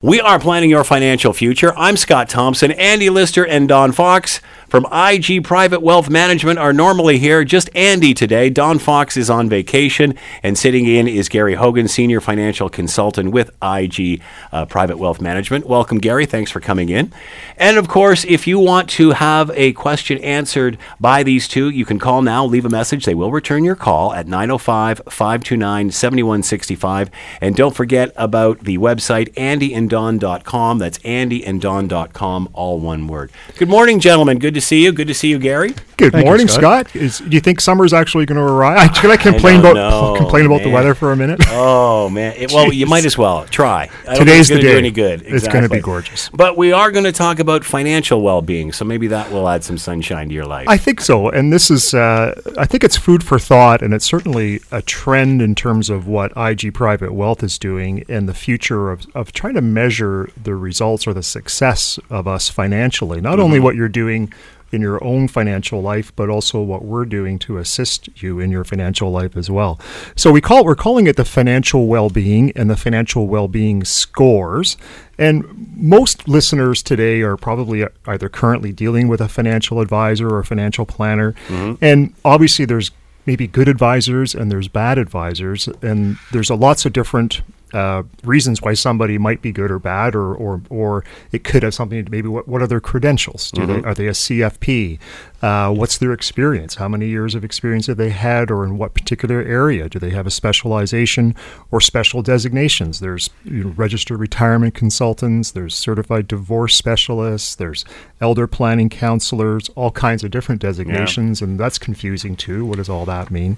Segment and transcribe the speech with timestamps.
[0.00, 1.76] We are planning your financial future.
[1.76, 2.70] I'm Scott Thompson.
[2.70, 7.42] Andy Lister and Don Fox from IG Private Wealth Management are normally here.
[7.42, 8.48] Just Andy today.
[8.48, 13.50] Don Fox is on vacation, and sitting in is Gary Hogan, Senior Financial Consultant with
[13.60, 14.22] IG
[14.52, 15.66] uh, Private Wealth Management.
[15.66, 16.26] Welcome, Gary.
[16.26, 17.12] Thanks for coming in.
[17.56, 21.84] And of course, if you want to have a question answered by these two, you
[21.84, 23.04] can call now, leave a message.
[23.04, 27.10] They will return your call at 905 529 7165.
[27.40, 30.78] And don't forget about the website, Andy and andon.com.
[30.78, 33.30] That's andyanddon.com, all one word.
[33.56, 34.38] Good morning, gentlemen.
[34.38, 34.92] Good to see you.
[34.92, 35.74] Good to see you, Gary.
[35.96, 36.88] Good Thank you, morning, Scott.
[36.90, 36.96] Scott.
[36.96, 38.92] Is, do you think summer's actually going to arrive?
[38.94, 41.40] Can I complain don't about know, complain about the weather for a minute?
[41.50, 42.34] Oh man!
[42.36, 43.90] It- well, you might as well try.
[44.06, 44.78] I Today's the gonna do day.
[44.78, 45.22] any good.
[45.26, 46.28] It's gonna be gorgeous.
[46.28, 49.76] But we are going to talk about financial well-being, so maybe that will add some
[49.78, 50.68] sunshine to your life.
[50.68, 54.04] I think so, and this is uh, I think it's food for thought, and it's
[54.06, 58.90] certainly a trend in terms of what IG Private Wealth is doing and the future
[58.92, 63.20] of, of trying to measure the results or the success of us financially.
[63.20, 63.40] Not Mm-hmm.
[63.42, 64.32] only what you're doing
[64.72, 68.64] in your own financial life, but also what we're doing to assist you in your
[68.64, 69.80] financial life as well.
[70.16, 74.76] So we call we're calling it the financial well-being and the financial well-being scores.
[75.18, 80.44] And most listeners today are probably either currently dealing with a financial advisor or a
[80.44, 81.32] financial planner.
[81.48, 81.84] Mm-hmm.
[81.84, 82.90] And obviously there's
[83.26, 88.62] maybe good advisors and there's bad advisors and there's a lots of different uh, reasons
[88.62, 92.10] why somebody might be good or bad, or or, or it could have something to
[92.10, 93.50] maybe what, what are their credentials?
[93.50, 94.98] Do they are they a CFP?
[95.40, 96.74] Uh, what's their experience?
[96.76, 99.88] How many years of experience have they had, or in what particular area?
[99.88, 101.34] Do they have a specialization
[101.70, 103.00] or special designations?
[103.00, 105.52] There's you know, registered retirement consultants.
[105.52, 107.54] There's certified divorce specialists.
[107.54, 107.84] There's
[108.20, 109.68] elder planning counselors.
[109.70, 112.64] All kinds of different designations, and that's confusing too.
[112.64, 113.56] What does all that mean?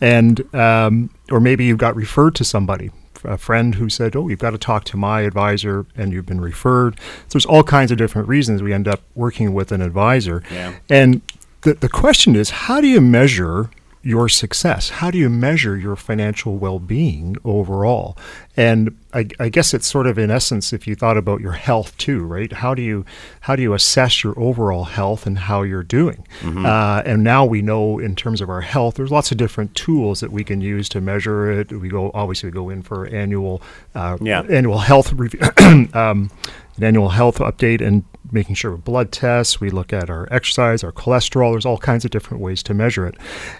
[0.00, 2.90] And um, or maybe you got referred to somebody
[3.24, 6.40] a friend who said, "Oh, you've got to talk to my advisor," and you've been
[6.40, 6.98] referred.
[7.00, 10.42] So there's all kinds of different reasons we end up working with an advisor.
[10.50, 10.74] Yeah.
[10.88, 11.20] And
[11.62, 13.70] the the question is, how do you measure
[14.08, 14.88] your success?
[14.88, 18.16] How do you measure your financial well-being overall?
[18.56, 21.96] And I, I guess it's sort of in essence, if you thought about your health
[21.98, 22.52] too, right?
[22.52, 23.04] How do you
[23.40, 26.26] how do you assess your overall health and how you're doing?
[26.44, 30.20] Uh, and now we know in terms of our health, there's lots of different tools
[30.20, 31.70] that we can use to measure it.
[31.72, 33.62] We go obviously we go in for annual
[33.94, 34.42] uh, Yeah.
[34.50, 35.40] annual health review,
[35.94, 36.30] um,
[36.78, 39.60] an annual health update, and making sure of blood tests.
[39.60, 41.52] We look at our exercise, our cholesterol.
[41.52, 43.16] There's all kinds of different ways to measure it,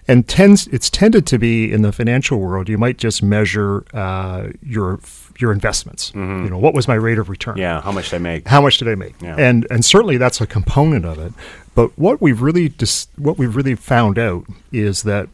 [0.07, 2.69] and tends it's tended to be in the financial world.
[2.69, 5.01] You might just measure uh, your
[5.39, 6.13] your investments.
[6.15, 7.57] You know, what was my rate of return?
[7.59, 8.49] yeah, how much they make?
[8.49, 9.15] how much did I make?
[9.21, 9.37] Yeah.
[9.39, 11.33] And and certainly that's a component of it.
[11.75, 15.29] But what we've really dis- what we've really found out is that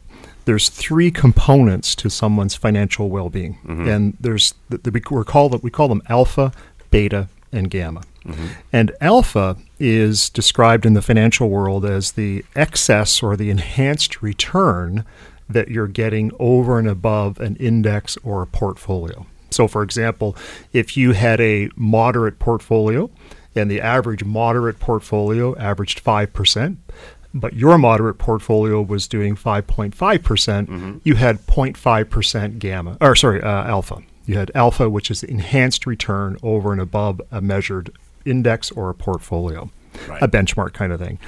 [0.45, 5.71] there's three components to someone's financial well-being, and there's the, the, we call that we
[5.71, 6.51] call them alpha,
[6.91, 8.03] beta, and gamma.
[8.73, 15.05] And alpha is described in the financial world as the excess or the enhanced return
[15.47, 19.27] that you're getting over and above an index or a portfolio.
[19.51, 20.35] So, for example,
[20.73, 23.09] if you had a moderate portfolio
[23.55, 26.77] and the average moderate portfolio averaged 5%,
[27.33, 33.65] but your moderate portfolio was doing 5.5%, percent you had 0.5% gamma, or sorry, uh,
[33.65, 34.01] alpha.
[34.25, 37.91] You had alpha, which is the enhanced return over and above a measured
[38.25, 39.69] index or a portfolio,
[40.09, 40.21] Right.
[40.21, 41.19] a benchmark kind of thing.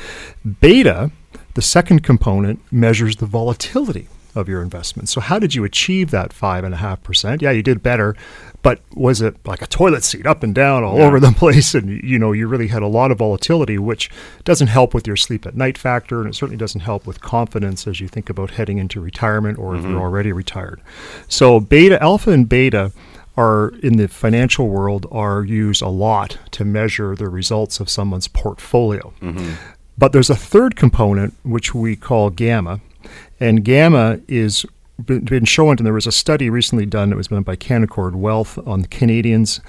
[0.61, 1.11] Beta,
[1.53, 5.09] the second component, measures the volatility of your investment.
[5.09, 7.41] So, how did you achieve that five and a half percent?
[7.41, 8.15] Yeah, you did better,
[8.63, 11.73] but was it like a toilet seat, up and down, all over the place?
[11.73, 14.09] And you know, you really had a lot of volatility, which
[14.43, 17.87] doesn't help with your sleep at night factor, and it certainly doesn't help with confidence
[17.87, 20.01] as you think about heading into retirement or if you're mm-hmm.
[20.01, 20.81] already retired.
[21.27, 22.91] So, beta, alpha, and beta
[23.37, 28.27] are in the financial world are used a lot to measure the results of someone's
[28.27, 29.13] portfolio.
[29.21, 29.53] Mm-hmm.
[29.97, 32.81] But there's a third component which we call gamma,
[33.39, 34.65] and gamma is
[35.05, 38.57] been shown, and there was a study recently done that was done by Canaccord Wealth
[38.67, 39.61] on Canadians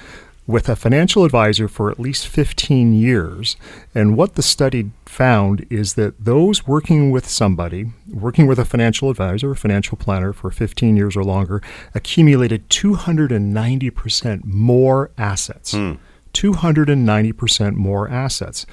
[0.47, 3.57] with a financial advisor for at least 15 years.
[3.95, 9.11] And what the study found is that those working with somebody, working with a financial
[9.11, 11.61] advisor, a financial planner for 15 years or longer,
[11.95, 15.73] accumulated 290% more assets.
[15.73, 15.95] Hmm.
[16.33, 18.65] 290% more assets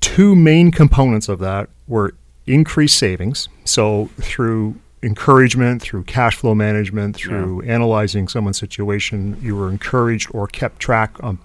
[0.00, 2.14] two main components of that were
[2.46, 3.48] increased savings.
[3.64, 10.46] So through encouragement, through cash flow management, through analyzing someone's situation, you were encouraged or
[10.46, 11.38] kept track on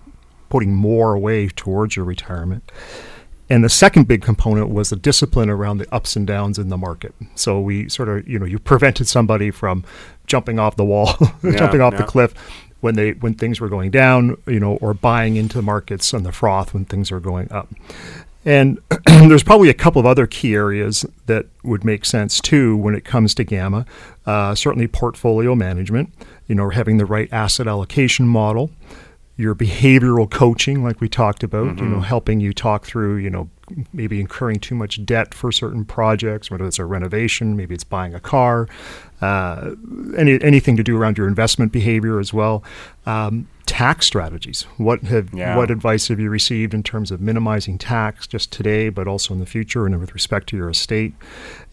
[0.50, 2.72] putting more away towards your retirement.
[3.50, 6.78] And the second big component was the discipline around the ups and downs in the
[6.78, 7.14] market.
[7.36, 9.84] So we sort of, you know, you prevented somebody from
[10.28, 12.02] jumping off the wall, jumping off yeah.
[12.02, 12.34] the cliff
[12.80, 16.24] when they when things were going down, you know, or buying into the markets on
[16.24, 17.70] the froth when things are going up.
[18.46, 22.96] And there's probably a couple of other key areas that would make sense too when
[22.96, 23.86] it comes to Gamma.
[24.26, 26.14] Uh, certainly, portfolio management.
[26.48, 28.70] You know, having the right asset allocation model
[29.36, 31.84] your behavioral coaching, like we talked about, mm-hmm.
[31.84, 33.50] you know, helping you talk through, you know,
[33.94, 38.14] maybe incurring too much debt for certain projects, whether it's a renovation, maybe it's buying
[38.14, 38.68] a car,
[39.22, 39.72] uh,
[40.18, 42.64] any, anything to do around your investment behavior as well.
[43.06, 44.64] Um, tax strategies.
[44.78, 45.58] What have yeah.
[45.58, 49.40] what advice have you received in terms of minimizing tax just today, but also in
[49.40, 51.14] the future, and with respect to your estate?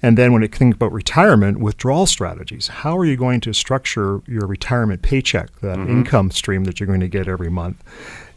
[0.00, 2.69] And then when you think about retirement, withdrawal strategies.
[2.69, 5.90] How are you going to structure your retirement paycheck, that mm-hmm.
[5.90, 7.82] income stream that you're going to get every month?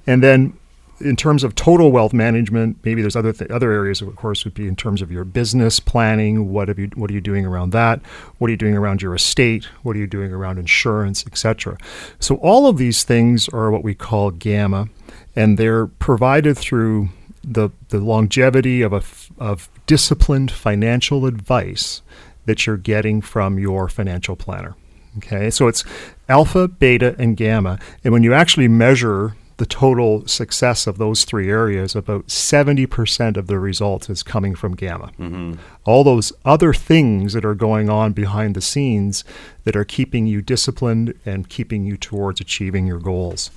[0.06, 0.58] And then
[1.00, 4.54] in terms of total wealth management, maybe there's other th- other areas, of course, would
[4.54, 6.52] be in terms of your business planning.
[6.52, 8.00] What have you What are you doing around that?
[8.38, 9.66] What are you doing around your estate?
[9.84, 11.78] What are you doing around insurance, etc.
[12.20, 14.88] So all of these things are what we call gamma,
[15.36, 17.10] and they're provided through
[17.44, 22.02] the the longevity of a f- of disciplined financial advice
[22.46, 24.76] that you're getting from your financial planner.
[25.18, 25.84] Okay, so it's
[26.28, 31.50] alpha, beta, and gamma, and when you actually measure the total success of those three
[31.50, 35.12] areas, about 70% of the results is coming from gamma.
[35.20, 35.54] Mm-hmm.
[35.86, 39.24] All those other things that are going on behind the scenes
[39.64, 43.52] that are keeping you disciplined and keeping you towards achieving your goals.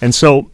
[0.00, 0.50] And so,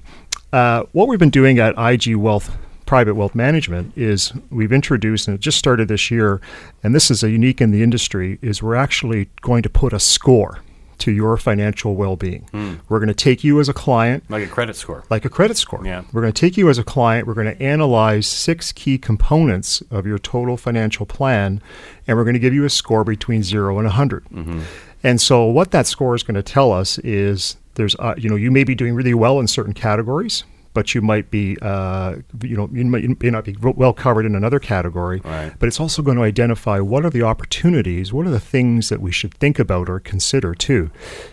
[0.52, 2.56] uh, what we've been doing at IG Wealth
[2.90, 6.40] private wealth management is we've introduced and it just started this year
[6.82, 10.00] and this is a unique in the industry is we're actually going to put a
[10.00, 10.58] score
[11.00, 12.48] to your financial well-being.
[12.52, 12.80] Mm.
[12.88, 15.56] We're going to take you as a client, like a credit score, like a credit
[15.56, 15.84] score.
[15.84, 16.04] Yeah.
[16.12, 17.26] We're going to take you as a client.
[17.26, 21.60] We're going to analyze six key components of your total financial plan,
[22.06, 24.24] and we're going to give you a score between zero and 100.
[24.24, 24.60] Mm-hmm.
[25.02, 28.36] And so, what that score is going to tell us is there's, uh, you know,
[28.36, 32.56] you may be doing really well in certain categories but you might be, uh, you
[32.56, 35.20] know, you, might, you may not be well covered in another category.
[35.24, 35.52] Right.
[35.58, 39.00] But it's also going to identify what are the opportunities, what are the things that
[39.00, 40.90] we should think about or consider too.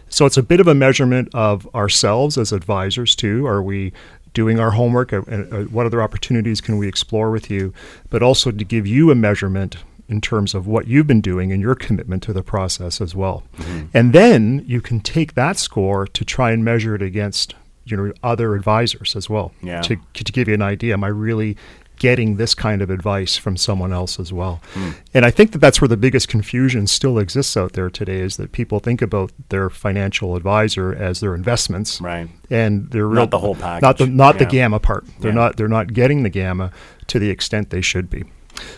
[0.10, 3.46] So it's a bit of a measurement of ourselves as advisors too.
[3.46, 3.94] Are we
[4.34, 5.12] doing our homework?
[5.12, 7.74] And uh, what other opportunities can we explore with you?
[8.10, 9.78] But also to give you a measurement
[10.10, 13.44] in terms of what you've been doing and your commitment to the process as well.
[13.58, 13.86] Mm-hmm.
[13.94, 17.56] And then you can take that score to try and measure it against
[17.90, 19.82] you know other advisors as well yeah.
[19.82, 21.58] to, to give you an idea am i really
[21.98, 24.96] getting this kind of advice from someone else as well mm.
[25.14, 28.38] and i think that that's where the biggest confusion still exists out there today is
[28.38, 33.40] that people think about their financial advisor as their investments right and they're not the
[33.40, 34.40] whole package not the not yeah.
[34.40, 35.36] the gamma part they're yeah.
[35.36, 36.72] not they're not getting the gamma
[37.08, 38.24] to the extent they should be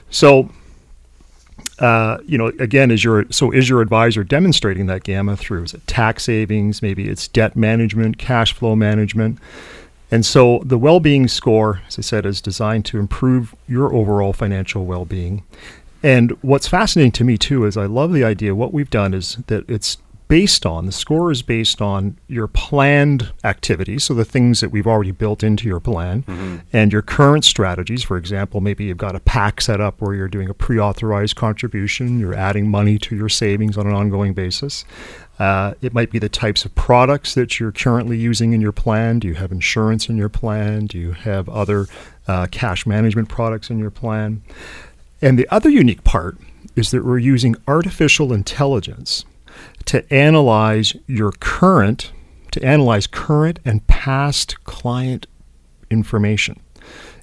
[0.10, 0.50] so
[1.80, 5.74] uh, you know, again, is your so is your advisor demonstrating that gamma through is
[5.74, 9.40] it tax savings, maybe it's debt management, cash flow management,
[10.12, 14.86] and so the well-being score, as I said, is designed to improve your overall financial
[14.86, 15.44] well-being.
[16.02, 18.56] And what's fascinating to me too is I love the idea.
[18.56, 19.98] What we've done is that it's
[20.30, 24.86] based on the score is based on your planned activities, so the things that we've
[24.86, 26.58] already built into your plan, mm-hmm.
[26.72, 28.04] and your current strategies.
[28.04, 32.20] For example, maybe you've got a PAC set up where you're doing a pre-authorized contribution,
[32.20, 34.86] you're adding money to your savings on an ongoing basis.
[35.40, 39.18] Uh, it might be the types of products that you're currently using in your plan.
[39.18, 40.86] Do you have insurance in your plan?
[40.86, 41.88] Do you have other
[42.28, 44.44] uh, cash management products in your plan?
[45.24, 46.38] And the other unique part
[46.76, 49.26] is that we're using artificial intelligence
[49.90, 52.12] to analyze your current,
[52.52, 55.26] to analyze current and past client
[55.90, 56.60] information.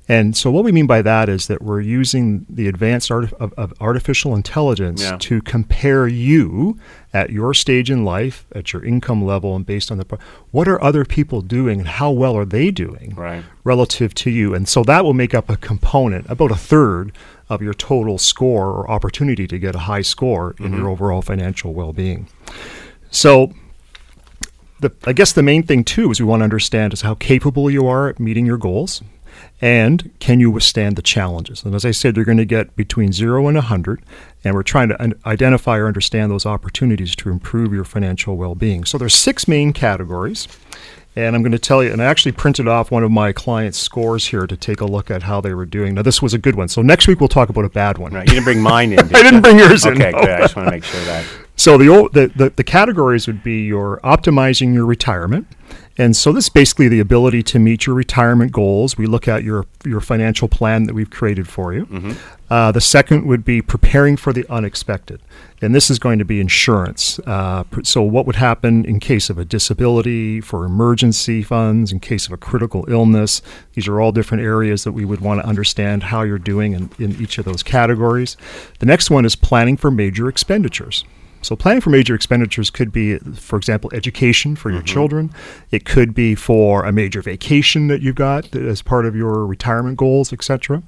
[0.08, 3.52] And so, what we mean by that is that we're using the advanced art of,
[3.54, 5.16] of artificial intelligence yeah.
[5.18, 6.78] to compare you
[7.12, 10.18] at your stage in life, at your income level, and based on the
[10.52, 13.42] what are other people doing and how well are they doing right.
[13.64, 14.54] relative to you.
[14.54, 17.10] And so that will make up a component, about a third
[17.48, 20.76] of your total score or opportunity to get a high score in mm-hmm.
[20.76, 22.28] your overall financial well being.
[23.10, 23.52] So,
[24.78, 27.70] the, I guess the main thing too is we want to understand is how capable
[27.70, 29.02] you are at meeting your goals
[29.60, 31.64] and can you withstand the challenges?
[31.64, 34.02] And as I said, you're going to get between zero and 100,
[34.44, 38.84] and we're trying to identify or understand those opportunities to improve your financial well being.
[38.84, 40.46] So there's six main categories.
[41.18, 43.78] And I'm going to tell you, and I actually printed off one of my clients'
[43.78, 45.94] scores here to take a look at how they were doing.
[45.94, 46.68] Now, this was a good one.
[46.68, 48.12] So next week we'll talk about a bad one.
[48.12, 48.28] Right.
[48.28, 48.98] You didn't bring mine in.
[49.14, 50.02] I didn't bring yours okay, in.
[50.02, 50.30] Okay, good.
[50.30, 51.24] I just want to make sure that.
[51.56, 55.46] So the, the, the, the categories would be your optimizing your retirement,
[55.98, 58.98] And so this is basically the ability to meet your retirement goals.
[58.98, 61.86] We look at your your financial plan that we've created for you.
[62.50, 65.20] Uh, the second would be preparing for the unexpected,
[65.62, 67.18] and this is going to be insurance.
[67.20, 72.26] Uh, so what would happen in case of a disability, for emergency funds, in case
[72.26, 73.42] of a critical illness?
[73.72, 76.90] These are all different areas that we would want to understand how you're doing in,
[76.98, 78.36] in each of those categories.
[78.78, 81.04] The next one is planning for major expenditures.
[81.46, 85.32] So planning for major expenditures could be, for example, education for your children.
[85.70, 89.96] It could be for a major vacation that you've got as part of your retirement
[89.96, 90.82] goals, etc.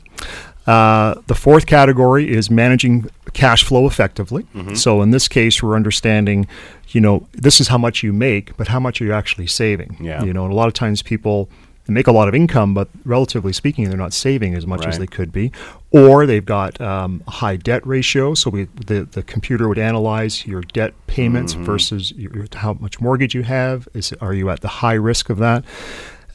[0.67, 4.47] Uh, the fourth category is managing cash flow effectively.
[4.75, 6.49] So in this case, we're understanding,
[6.89, 9.97] you know, this is how much you make, but how much are you actually saving?
[10.01, 10.25] Yeah.
[10.25, 11.49] You know, and a lot of times people
[11.89, 14.99] they make a lot of income, but relatively speaking, they're not saving as much as
[14.99, 15.51] they could be,
[15.91, 18.35] or they've got um, a high debt ratio.
[18.35, 23.01] So we, the the computer would analyze your debt payments versus your, your- how much
[23.01, 23.89] mortgage you have.
[23.95, 25.65] Is are you at the high risk of that?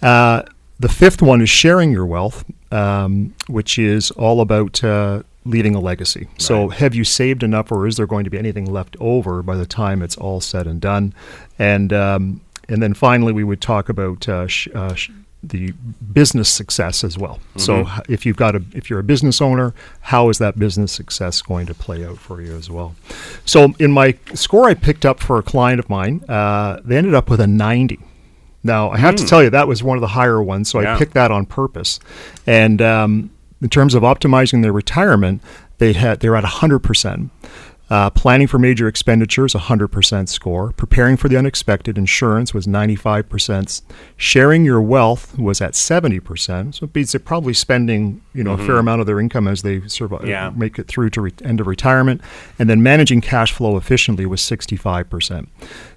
[0.01, 0.41] Uh,
[0.79, 5.79] the fifth one is sharing your wealth, um, which is all about uh, leaving a
[5.79, 6.27] legacy.
[6.39, 9.55] So, have you saved enough, or is there going to be anything left over by
[9.55, 11.13] the time it's all said and done?
[11.60, 15.12] And um, and then finally, we would talk about uh, sh- uh, sh-
[15.43, 15.73] the
[16.13, 17.39] business success as well.
[17.57, 21.41] So, if you've got a if you're a business owner, how is that business success
[21.41, 22.95] going to play out for you as well?
[23.45, 27.13] So, in my score, I picked up for a client of mine, uh, they ended
[27.13, 28.00] up with a 90.
[28.63, 30.95] Now, I have to tell you, that was one of the higher ones, so Yeah.
[30.95, 32.00] I picked that on purpose.
[32.47, 33.29] And um,
[33.62, 35.41] in terms of optimizing their retirement,
[35.79, 37.29] they had they're at 100%.
[37.93, 40.71] Uh, planning for major expenditures, 100% score.
[40.71, 43.83] Preparing for the unexpected, insurance was 95%.
[44.17, 46.73] Sharing your wealth was at 70%.
[46.73, 49.62] So it means they're probably spending, you know, a fair amount of their income as
[49.62, 50.27] they survive, Mm-hmm.
[50.29, 50.50] Yeah.
[50.55, 52.21] make it through to re- end of retirement.
[52.57, 55.47] And then managing cash flow efficiently was 65%.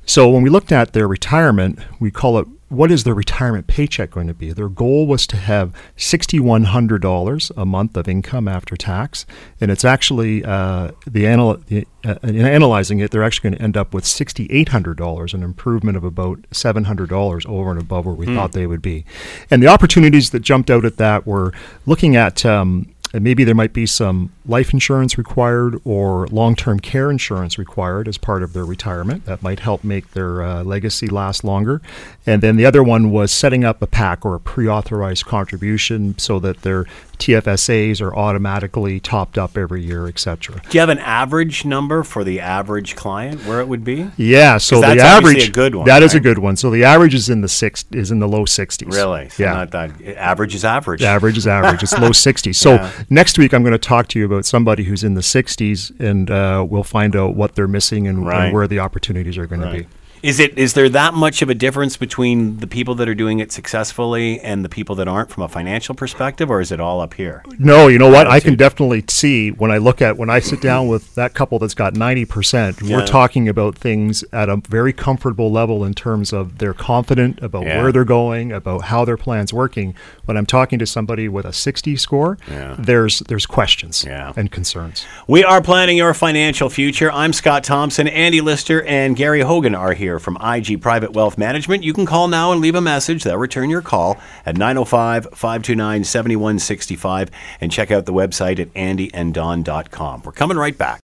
[0.05, 4.11] So when we looked at their retirement, we call it what is their retirement paycheck
[4.11, 4.53] going to be?
[4.53, 9.25] Their goal was to have $6,100 a month of income after tax.
[9.61, 13.63] And it's actually, uh, the, anal- the uh, in analyzing it, they're actually going to
[13.63, 18.53] end up with $6,800, an improvement of about $700 over and above where we thought
[18.53, 19.05] they would be.
[19.51, 21.53] And the opportunities that jumped out at that were
[21.85, 27.11] looking at um, and maybe there might be some life insurance required or long-term care
[27.11, 29.25] insurance required as part of their retirement.
[29.27, 31.81] That might help make their uh, legacy last longer.
[32.27, 36.39] And then the other one was setting up a PAC or a pre-authorized contribution so
[36.41, 36.87] that their
[37.19, 40.61] TFSAs are automatically topped up every year, etc.
[40.69, 44.11] Do you have an average number for the average client where it would be?
[44.17, 46.57] Yeah, so the average a good one, That is a good one.
[46.57, 48.93] So the average is in the six is in the low 60s.
[48.93, 49.29] Really?
[49.31, 49.53] So yeah.
[49.55, 51.03] Not that average is average.
[51.03, 51.83] average is average.
[51.83, 52.55] It's low 60s.
[52.57, 52.91] So Yeah.
[53.11, 56.31] next week I'm going to talk to you about somebody who's in the 60s, and
[56.31, 59.73] uh, we'll find out what they're missing and, and where the opportunities are going to
[59.73, 59.87] be.
[60.23, 63.39] Is it is there that much of a difference between the people that are doing
[63.39, 67.01] it successfully and the people that aren't from a financial perspective, or is it all
[67.01, 67.45] up here?
[67.59, 68.27] No, you know what?
[68.27, 71.59] I can definitely see when I look at when I sit down with that couple
[71.59, 72.97] that's got 90%, Yeah.
[72.97, 77.65] we're talking about things at a very comfortable level in terms of they're confident about
[77.65, 77.83] Yeah.
[77.83, 79.95] where they're going, about how their plan's working.
[80.25, 82.75] When I'm talking to somebody with a 60 score, Yeah.
[82.79, 85.05] there's there's questions and concerns.
[85.29, 87.13] We are planning your financial future.
[87.13, 88.09] I'm Scott Thompson.
[88.09, 91.83] Andy Lister and Gary Hogan are here from IG Private Wealth Management.
[91.83, 93.25] You can call now and leave a message.
[93.25, 100.23] They'll return your call at 905 529 7165 and check out the website at andyanddon.com.
[100.25, 101.06] We're coming right back.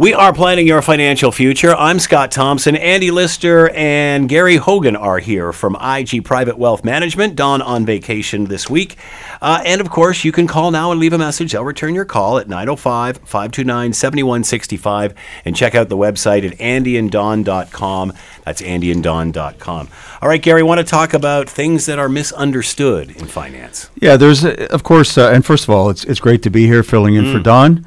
[0.00, 1.74] We are planning your financial future.
[1.74, 2.74] I'm Scott Thompson.
[2.74, 7.36] Andy Lister and Gary Hogan are here from IG Private Wealth Management.
[7.36, 8.96] Don on vacation this week.
[9.42, 11.52] Uh, and of course, you can call now and leave a message.
[11.52, 15.14] They'll return your call at 905 529 7165
[15.44, 18.14] and check out the website at andyanddon.com.
[18.46, 19.88] That's andyanddon.com.
[20.22, 23.90] All right, Gary, want to talk about things that are misunderstood in finance.
[24.00, 26.64] Yeah, there's, uh, of course, uh, and first of all, it's it's great to be
[26.64, 27.86] here filling in for Don,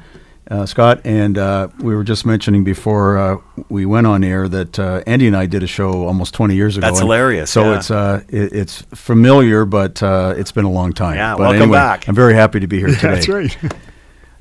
[0.50, 3.36] uh, Scott, and uh, we were just mentioning before uh,
[3.68, 6.76] we went on air that uh, Andy and I did a show almost 20 years
[6.76, 6.86] ago.
[6.86, 7.76] That's hilarious, So yeah.
[7.76, 11.16] it's uh, it, it's familiar, but uh, it's been a long time.
[11.16, 12.08] Yeah, but welcome anyway, back.
[12.08, 13.14] I'm very happy to be here today.
[13.14, 13.56] That's right.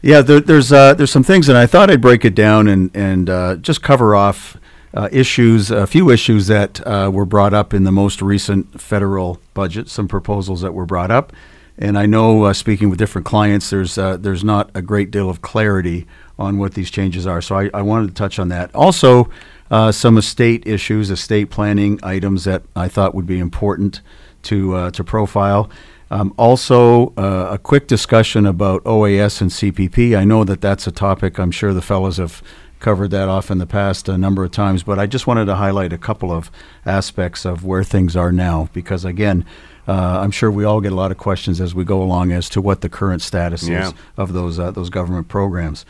[0.06, 2.92] Yeah, there, there's uh, there's some things, and I thought I'd break it down and
[2.94, 4.58] and uh, just cover off
[4.94, 9.40] uh, issues, a few issues that uh, were brought up in the most recent federal
[9.54, 9.88] budget.
[9.88, 11.32] Some proposals that were brought up,
[11.78, 15.30] and I know uh, speaking with different clients, there's uh, there's not a great deal
[15.30, 16.06] of clarity
[16.38, 17.42] on what these changes are.
[17.42, 18.74] So I, I wanted to touch on that.
[18.76, 19.30] Also,
[19.72, 24.02] uh, some estate issues, estate planning items that I thought would be important
[24.44, 25.70] to uh, to profile.
[26.12, 30.16] Um, also, uh, a quick discussion about OAS and CPP.
[30.16, 32.44] I know that that's a topic I'm sure the fellows have
[32.80, 35.56] covered that off in the past a number of times, but I just wanted to
[35.56, 36.52] highlight a couple of
[36.86, 39.44] aspects of where things are now because, again,
[39.88, 42.50] uh, I'm sure we all get a lot of questions as we go along as
[42.50, 43.88] to what the current status Yeah.
[43.88, 45.86] is of those uh, those government programs.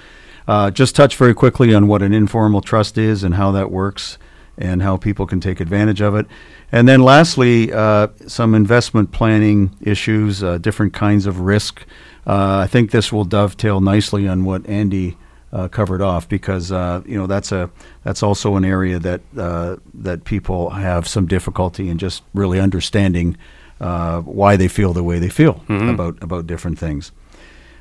[0.48, 4.18] Uh, just touch very quickly on what an informal trust is and how that works,
[4.58, 6.26] and how people can take advantage of it.
[6.72, 11.86] And then, lastly, uh, some investment planning issues, uh, different kinds of risk.
[12.26, 15.18] Uh, I think this will dovetail nicely on what Andy
[15.54, 17.70] uh, covered off because uh, you know that's a
[18.04, 23.38] that's also an area that uh, that people have some difficulty in just really understanding
[23.84, 25.56] uh, why they feel the way they feel
[25.94, 27.12] about about different things.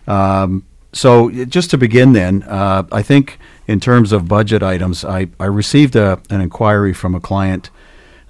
[0.07, 5.29] Um, so just to begin, then uh, I think in terms of budget items, I,
[5.41, 7.71] I received a, an inquiry from a client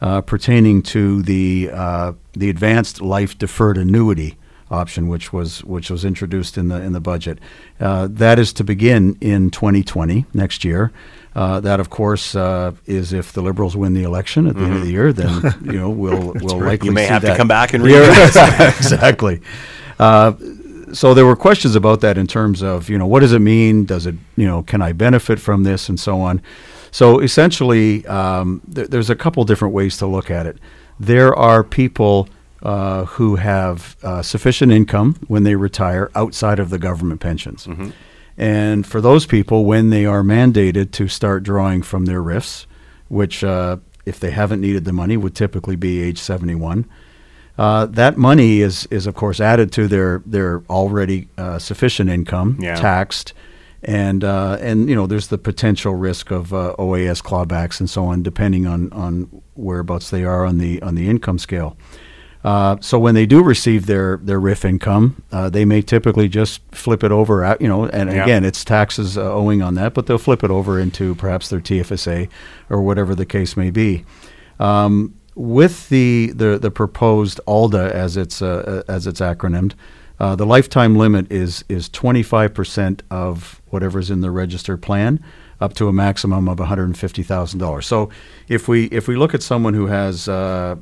[0.01, 4.37] uh, pertaining to the uh, the advanced life deferred annuity
[4.71, 7.39] option, which was which was introduced in the in the budget.
[7.81, 10.93] Uh, that is to begin in 2020 next year.
[11.35, 14.75] Uh, that, of course, uh, is if the Liberals win the election at the end
[14.75, 17.73] of the year, then you know we'll we'll likely You may have to come back
[17.73, 18.37] and revisit.
[18.61, 19.41] exactly.
[19.99, 20.33] Uh,
[20.93, 23.87] so there were questions about that in terms of you know what does it mean?
[23.87, 26.43] Does it you know can I benefit from this and so on?
[26.91, 30.59] So essentially, um, th- there's a couple different ways to look at it.
[31.01, 32.29] There are people
[32.63, 37.67] uh, who have uh, sufficient income when they retire outside of the government pensions.
[38.39, 42.67] And for those people, when they are mandated to start drawing from their RRIFs,
[43.09, 46.87] which, uh, if they haven't needed the money, would typically be age 71,
[47.59, 52.57] uh, that money is, is of course added to their their already uh, sufficient income,
[52.59, 52.75] Yeah.
[52.77, 53.35] taxed,
[53.83, 58.07] and uh, and you know there's the potential risk of uh, OAS clawbacks and so
[58.07, 61.77] on, depending on on whereabouts they are on the on the income scale.
[62.45, 66.61] Uh, so when they do receive their their RRIF income, uh, they may typically just
[66.73, 67.45] flip it over.
[67.45, 68.23] Out, you know, and Yeah.
[68.25, 71.61] again, it's taxes uh, owing on that, but they'll flip it over into perhaps their
[71.61, 72.29] TFSA
[72.69, 74.05] or whatever the case may be.
[74.59, 79.75] Um, with the, the the proposed ALDA as it's uh, uh, as it's acronymed,
[80.21, 85.23] uh, the lifetime limit is is 25 percent of whatever's in the registered plan,
[85.61, 87.87] up to a maximum of 150 thousand dollars.
[87.87, 88.11] So
[88.49, 90.77] if we if we look at someone who has uh,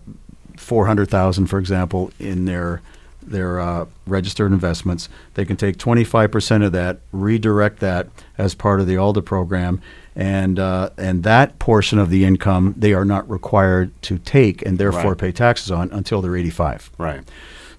[0.61, 2.81] 400,000 for example in their
[3.23, 8.87] their uh, registered investments, they can take 25% of that, redirect that as part of
[8.87, 9.81] the ALDA program,
[10.17, 14.79] and uh, and that portion of the income they are not required to take and
[14.79, 15.19] therefore Right.
[15.19, 16.91] pay taxes on until they're 85.
[16.99, 17.21] Right.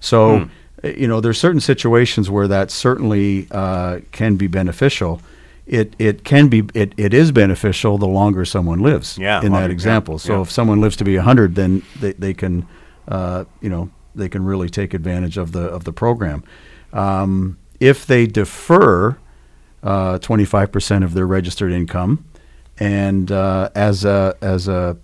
[0.00, 0.44] So, Hmm.
[0.84, 5.20] uh, you know, there's certain situations where that certainly uh, can be beneficial.
[5.72, 9.16] It it can be it, it is beneficial the longer someone lives.
[9.16, 10.42] Yeah, In that example, so yeah.
[10.42, 12.66] if someone lives to be 100, then they, they can,
[13.08, 16.44] uh, you know, they can really take advantage of the of the program.
[16.92, 19.16] Um, if they defer
[19.82, 22.26] uh, 25% of their registered income,
[22.78, 24.98] and uh, as a as a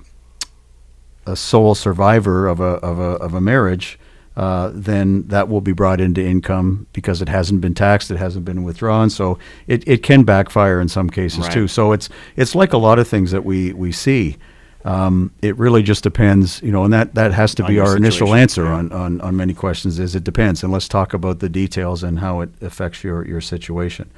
[1.26, 3.98] a sole survivor of a of a of a marriage,
[4.38, 8.44] uh, then that will be brought into income because it hasn't been taxed, it hasn't
[8.44, 9.10] been withdrawn.
[9.10, 11.52] So it, it can backfire in some cases Right.
[11.52, 11.66] too.
[11.66, 14.36] So it's it's like a lot of things that we we see.
[14.84, 17.96] Um, it really just depends, you know, and that, that has to On be our
[17.96, 18.74] initial answer yeah.
[18.74, 20.62] on, on, on many questions is it depends.
[20.62, 24.08] And let's talk about the details and how it affects your, your situation.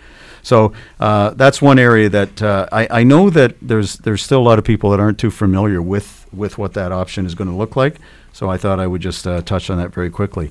[0.42, 4.46] So uh, that's one area that uh, I, I know that there's there's still a
[4.50, 7.56] lot of people that aren't too familiar with with what that option is going to
[7.56, 7.96] look like.
[8.40, 10.50] So I thought I would just uh, touch on that very quickly.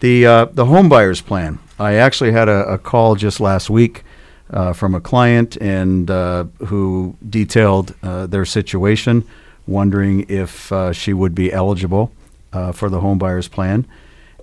[0.00, 1.58] The uh, the home buyers plan.
[1.78, 4.04] I actually had a, a call just last week
[4.50, 9.24] uh, from a client and uh, who detailed uh, their situation,
[9.66, 12.12] wondering if uh, she would be eligible
[12.52, 13.86] uh, for the home buyers plan.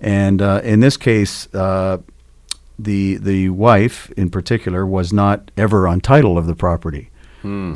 [0.02, 1.98] And uh, in this case, uh,
[2.80, 7.10] the the wife in particular was not ever on title of the property.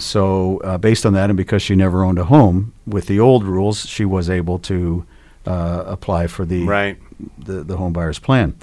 [0.00, 3.44] So uh, based on that, and because she never owned a home, with the old
[3.44, 5.06] rules, she was able to
[5.46, 6.98] uh, apply for the Right.
[7.38, 8.55] the, the home buyer's plan.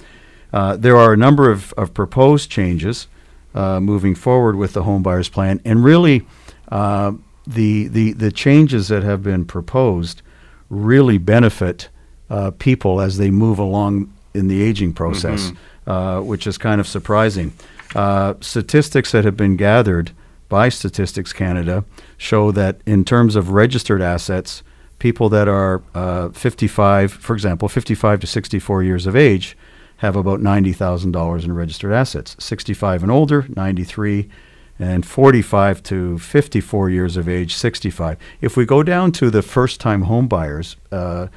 [0.51, 3.07] Uh, there are a number of, of proposed changes
[3.53, 6.25] uh, moving forward with the home buyer's plan, and really,
[6.71, 7.11] uh,
[7.47, 10.21] the, the the changes that have been proposed
[10.69, 11.89] really benefit
[12.29, 15.51] uh, people as they move along in the aging process,
[15.87, 17.51] uh, which is kind of surprising.
[17.95, 20.11] Uh, statistics that have been gathered
[20.47, 21.83] by Statistics Canada
[22.17, 24.61] show that in terms of registered assets,
[24.99, 29.57] people that are uh, 55, for example, 55 to 64 years of age,
[29.97, 32.35] have about $90,000 in registered assets.
[32.39, 34.29] 65 and older, 93,
[34.77, 38.17] and 45 to 54 years of age, 65.
[38.39, 41.27] If we go down to the first-time home buyers, uh,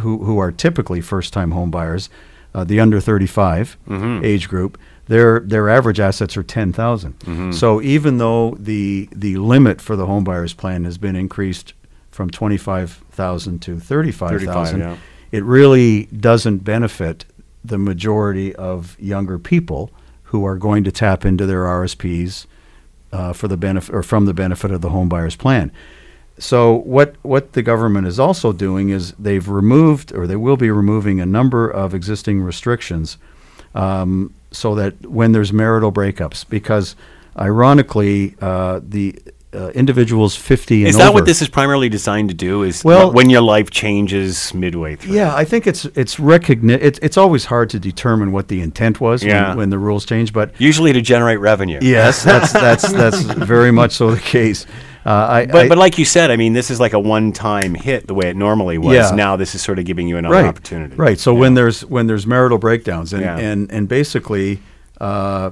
[0.00, 2.08] who, who are typically first-time home buyers,
[2.54, 3.76] uh, the under 35
[4.24, 6.72] age group, their their average assets are ten
[7.52, 11.74] So even though the the limit for the home buyers plan has been increased
[12.10, 14.96] from twenty five thousand to thirty five thousand, yeah.
[15.32, 17.24] it really doesn't benefit
[17.64, 19.90] the majority of younger people
[20.24, 22.46] who are going to tap into their RSPs
[23.12, 25.72] uh, for the benefit or from the benefit of the home buyers plan.
[26.38, 30.70] So what what the government is also doing is they've removed or they will be
[30.70, 33.16] removing a number of existing restrictions
[33.74, 36.94] um, so that when there's marital breakups, because
[37.38, 39.18] ironically uh, the
[39.56, 42.62] uh, individuals 50 and Is that over, what this is primarily designed to do?
[42.62, 45.14] Is Well- when your life changes midway through?
[45.14, 49.00] Yeah, I think it's it's recogni- it's it's always hard to determine what the intent
[49.00, 49.48] was Yeah.
[49.48, 51.78] when, when the rules change, but Usually to generate revenue.
[51.82, 54.66] yes, that's that's that's very much so the case.
[55.06, 57.74] Uh, I, But, I- but like you said, I mean, this is like a one-time
[57.76, 58.94] hit the way it normally was.
[58.94, 59.10] Yeah.
[59.14, 60.96] Now this is sort of giving you another right, opportunity.
[60.96, 61.18] right.
[61.18, 63.38] So when there's when there's marital breakdowns and Yeah.
[63.38, 64.58] and and basically
[65.00, 65.50] uh,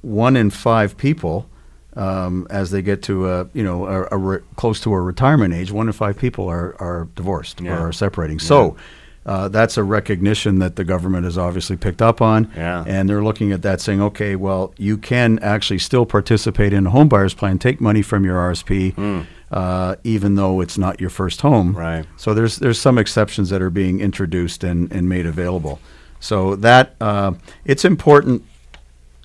[0.00, 1.46] one in five people.
[1.94, 5.52] Um, as they get to a you know a, a re- close to a retirement
[5.52, 7.76] age, one in five people are are divorced Yeah.
[7.78, 8.38] or are separating.
[8.38, 8.76] So
[9.26, 12.82] uh, that's a recognition that the government has obviously picked up on, Yeah.
[12.86, 16.90] and they're looking at that saying, okay, well, you can actually still participate in a
[16.90, 21.42] home buyer's plan, take money from your RSP, uh, even though it's not your first
[21.42, 21.76] home.
[21.76, 22.06] Right.
[22.16, 25.78] So there's there's some exceptions that are being introduced and, and made available.
[26.20, 28.44] So that uh, it's important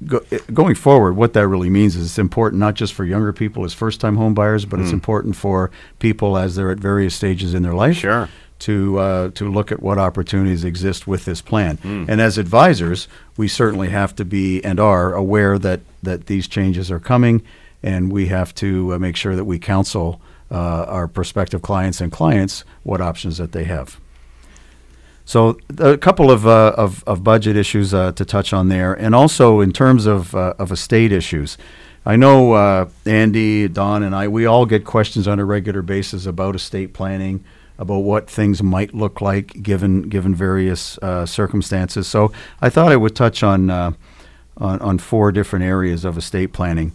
[0.05, 0.21] go,
[0.53, 1.13] going forward.
[1.15, 4.15] What that really means is it's important not just for younger people as first time
[4.17, 4.83] home buyers, but Hmm.
[4.83, 7.97] it's important for people as they're at various stages in their life.
[7.97, 8.29] Sure.
[8.61, 12.05] To uh, to look at what opportunities exist with this plan, Hmm.
[12.07, 13.07] and as advisors,
[13.37, 17.43] we certainly have to be and are aware that that these changes are coming,
[17.83, 22.11] and we have to uh, make sure that we counsel uh, our prospective clients and
[22.11, 23.99] clients what options that they have.
[25.27, 29.13] So a couple of, uh, of, of budget issues uh, to touch on there, and
[29.13, 31.57] also in terms of, uh, of estate issues.
[32.05, 36.25] I know uh, Andy, Don, and I, we all get questions on a regular basis
[36.25, 37.43] about estate planning,
[37.77, 42.07] about what things might look like given given various uh, circumstances.
[42.07, 43.91] So I thought I would touch on uh,
[44.55, 46.93] on, on four different areas of estate planning.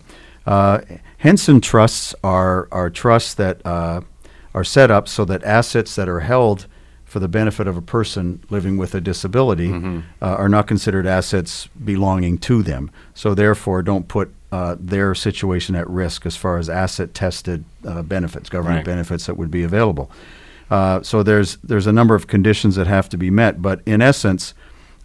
[1.18, 6.66] Henson trusts are are trusts that are set up so that assets that are held
[7.12, 10.02] for the benefit of a person living with a disability uh,
[10.42, 12.90] are not considered assets belonging to them.
[13.14, 18.00] So therefore, don't put uh, their situation at risk as far as asset tested uh,
[18.02, 18.94] benefits, government Right.
[18.94, 20.10] benefits that would be available.
[20.70, 24.00] Uh, so there's there's a number of conditions that have to be met, but in
[24.00, 24.54] essence,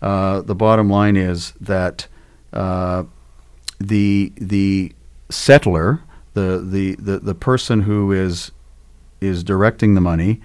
[0.01, 2.07] uh, the bottom line is that
[2.53, 3.03] uh,
[3.79, 4.93] the the
[5.29, 5.99] settlor,
[6.35, 8.51] the, the the the person who is
[9.19, 10.39] is directing the money,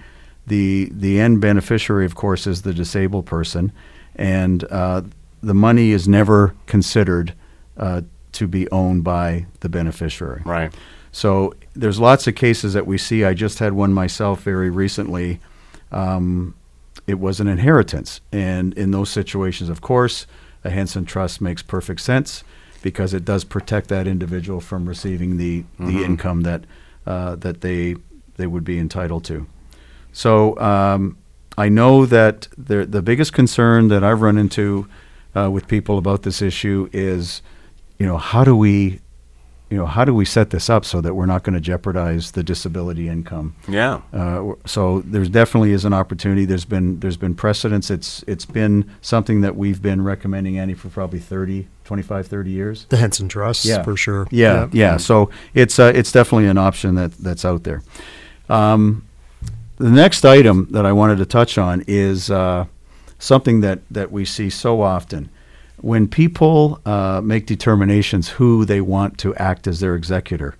[0.47, 3.71] the the end beneficiary, of course, is the disabled person,
[4.15, 5.01] and uh,
[5.41, 7.33] the money is never considered
[7.77, 8.01] uh,
[8.33, 10.41] to be owned by the beneficiary.
[10.45, 10.73] Right.
[11.11, 13.23] So there's lots of cases that we see.
[13.23, 15.39] I just had one myself very recently.
[15.91, 16.55] Um,
[17.05, 20.25] it was an inheritance, and in those situations, of course,
[20.63, 22.43] a Henson trust makes perfect sense
[22.81, 26.63] because it does protect that individual from receiving the, the income that
[27.05, 27.95] uh, that they
[28.35, 29.45] they would be entitled to.
[30.13, 31.17] So um,
[31.57, 34.87] I know that the the biggest concern that I've run into
[35.35, 37.41] uh, with people about this issue is,
[37.99, 38.99] you know, how do we,
[39.71, 42.31] you know, how do we set this up so that we're not going to jeopardize
[42.31, 43.55] the disability income?
[43.67, 44.01] Yeah.
[44.13, 46.45] Uh, so there's definitely is an opportunity.
[46.45, 47.89] There's been there's been precedence.
[47.89, 52.85] It's it's been something that we've been recommending Andy for probably 30, 25, 30 years.
[52.89, 53.81] The Henson Trust, Yeah.
[53.81, 54.27] for sure.
[54.29, 54.97] Yeah, yeah.
[54.97, 57.81] So it's uh, it's definitely an option that that's out there.
[58.49, 59.07] Um,
[59.83, 62.65] the next item that I wanted to touch on is uh,
[63.19, 65.29] something that that we see so often
[65.81, 70.55] when people uh, make determinations who they want to act as their executor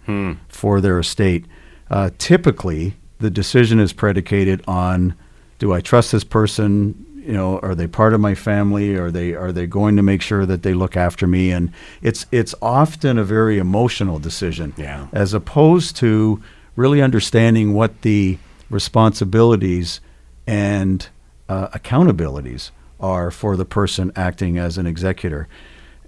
[0.50, 1.46] for their estate.
[1.90, 5.16] Uh, typically, the decision is predicated on:
[5.60, 7.06] Do I trust this person?
[7.26, 8.96] You know, are they part of my family?
[8.98, 11.52] Are they are they going to make sure that they look after me?
[11.52, 15.08] And it's it's often a very emotional decision, Yeah.
[15.14, 16.42] as opposed to
[16.76, 18.38] really understanding what the
[18.74, 20.02] responsibilities
[20.48, 21.08] and
[21.48, 25.48] uh, accountabilities are for the person acting as an executor.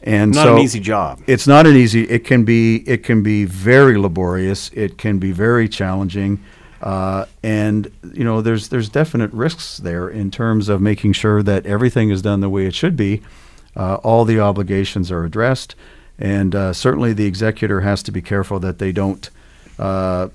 [0.03, 1.21] And Not so an easy job.
[1.25, 2.03] it's not an easy.
[2.03, 2.77] It can be.
[2.87, 4.69] It can be very laborious.
[4.73, 6.43] It can be very challenging,
[6.79, 11.65] uh, and you know, there's there's definite risks there in terms of making sure that
[11.65, 13.23] everything is done the way it should be.
[13.75, 15.73] Uh, all the obligations are addressed,
[16.19, 19.31] and uh, certainly the executor has to be careful that they don't
[19.79, 20.27] uh,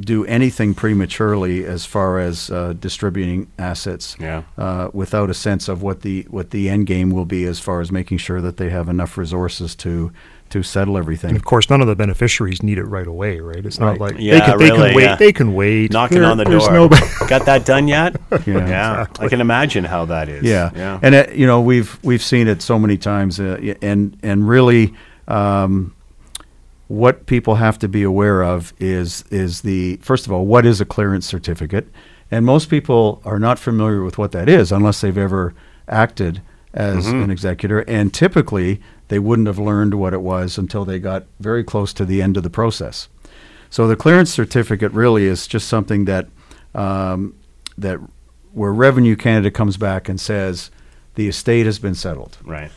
[0.00, 4.42] do anything prematurely as far as uh, distributing assets Yeah.
[4.58, 7.80] uh, without a sense of what the what the end game will be as far
[7.80, 10.12] as making sure that they have enough resources to
[10.50, 11.36] to settle And everything.
[11.36, 13.64] of course, none of the beneficiaries need it right away, right?
[13.64, 14.00] It's not Right.
[14.00, 15.02] like Yeah, they can they can wait.
[15.04, 15.16] yeah.
[15.16, 15.92] They can wait.
[15.92, 16.70] Knocking There- on the door.
[16.72, 18.16] nobody- Got that done yet?
[18.46, 18.68] Yeah.
[18.68, 19.06] yeah.
[19.20, 20.42] I can imagine how that is.
[20.42, 20.98] Yeah, Yeah.
[21.02, 24.92] and uh, you know we've we've seen it so many times, uh, and and really,
[25.28, 25.94] um,
[26.90, 30.80] what people have to be aware of is is the first of all, what is
[30.80, 31.86] a clearance certificate,
[32.32, 35.54] and most people are not familiar with what that is unless they've ever
[35.86, 36.42] acted
[36.74, 37.22] as Mm-hmm.
[37.22, 41.62] an executor, and typically they wouldn't have learned what it was until they got very
[41.62, 43.08] close to the end of the process.
[43.70, 46.26] So the clearance certificate really is just something that
[46.74, 47.34] um,
[47.78, 48.00] that
[48.52, 50.72] where Revenue Canada comes back and says
[51.14, 52.72] the estate has been settled, right.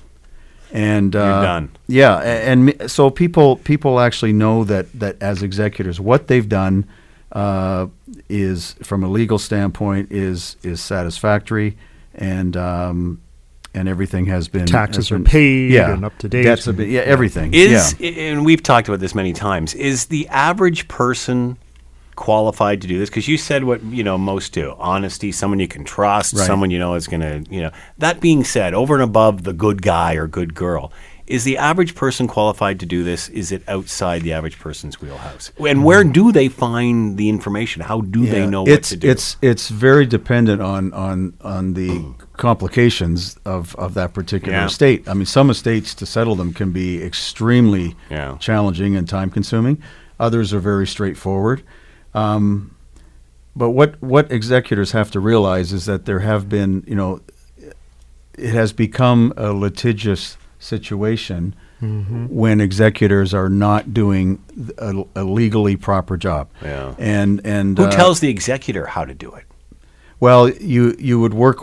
[0.74, 1.70] And uh, You're done.
[1.88, 6.86] Yeah, a- and, so people people actually know that that as executors, what they've done
[7.32, 7.88] uh,
[8.28, 11.78] is from a legal standpoint is is satisfactory,
[12.16, 13.22] and um,
[13.76, 16.74] and everything has been Taxes has are paid yeah, and up to date Debts have
[16.74, 17.54] and- been, yeah, everything.
[17.54, 18.10] Is yeah.
[18.10, 19.76] and we've talked about this many times.
[19.76, 21.58] Is the average person
[22.15, 23.10] qualified to do this?
[23.10, 26.45] Because you said what you know most do: honesty, someone you can trust, Right.
[26.45, 27.71] someone you know is going to you know.
[27.97, 30.91] That being said, over and above the good guy or good girl.
[31.26, 33.30] Is the average person qualified to do this?
[33.30, 35.54] Is it outside the average person's wheelhouse?
[35.58, 36.12] And where mm-hmm.
[36.12, 37.82] do they find the information?
[37.82, 39.10] How do they Yeah, know it's, what to do?
[39.10, 42.15] It's it's very dependent on on on the mm.
[42.36, 44.65] complications of, of that particular Yeah.
[44.65, 45.08] estate.
[45.08, 48.36] I mean, some estates to settle them can be extremely Yeah.
[48.39, 49.82] challenging and time consuming.
[50.19, 51.63] Others are very straightforward.
[52.13, 52.76] Um,
[53.56, 57.21] but what what executors have to realize is that there have been, you know,
[58.38, 61.56] it has become a litigious situation
[62.30, 64.41] when executors are not doing
[64.78, 66.47] a, a legally proper job.
[66.62, 66.95] Yeah.
[66.97, 69.43] And and Who uh, tells the executor how to do it?
[70.24, 71.58] Well, you you would work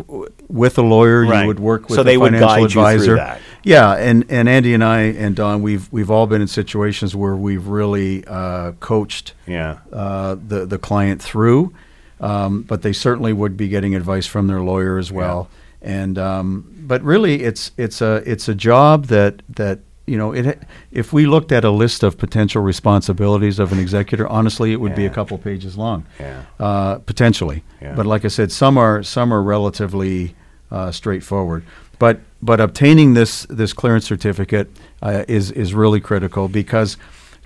[0.49, 1.25] with a lawyer.
[1.25, 1.41] Right.
[1.43, 3.17] You would work with So a they would financial guide you through advisor.
[3.17, 3.41] that.
[3.63, 7.37] Yeah, and, and Andy and I and Don, we've we've all been in situations where
[7.37, 9.79] we've really uh, coached Yeah.
[9.93, 11.73] uh, the the client through,
[12.21, 15.49] um, but they certainly would be getting advice from their lawyer as well.
[15.83, 19.79] And um, but really, it's it's a it's a job that that
[20.11, 20.59] you know it.
[20.91, 24.95] If we looked at a list of potential responsibilities of an executor, honestly, it would
[24.97, 26.43] be a couple pages long Yeah.
[26.59, 27.63] uh, potentially.
[27.81, 27.95] Yeah.
[27.95, 30.35] But like I said, some are some are relatively
[30.71, 31.63] uh, straightforward.
[31.99, 34.69] But but obtaining this this clearance certificate
[35.03, 36.97] uh, is is really critical because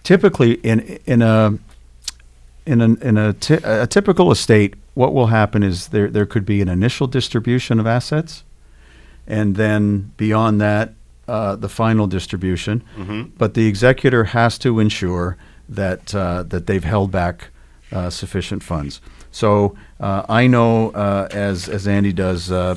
[0.02, 1.58] typically in in a
[2.66, 6.62] in a in a, a typical estate, what will happen is there there could be
[6.62, 8.44] an initial distribution of assets,
[9.26, 10.94] and then beyond that,
[11.28, 12.82] uh, the final distribution.
[13.38, 15.36] But the executor has to ensure
[15.68, 17.48] that uh, that they've held back
[17.92, 19.00] uh, sufficient funds.
[19.30, 22.76] So uh, I know, uh, as as Andy does, uh,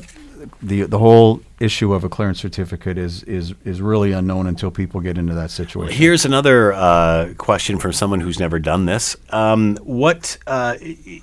[0.62, 5.02] the the whole issue of a clearance certificate is is is really unknown until people
[5.02, 5.96] get into that situation.
[5.96, 9.16] Here's another uh, question from someone who's never done this.
[9.30, 10.76] Um, what uh,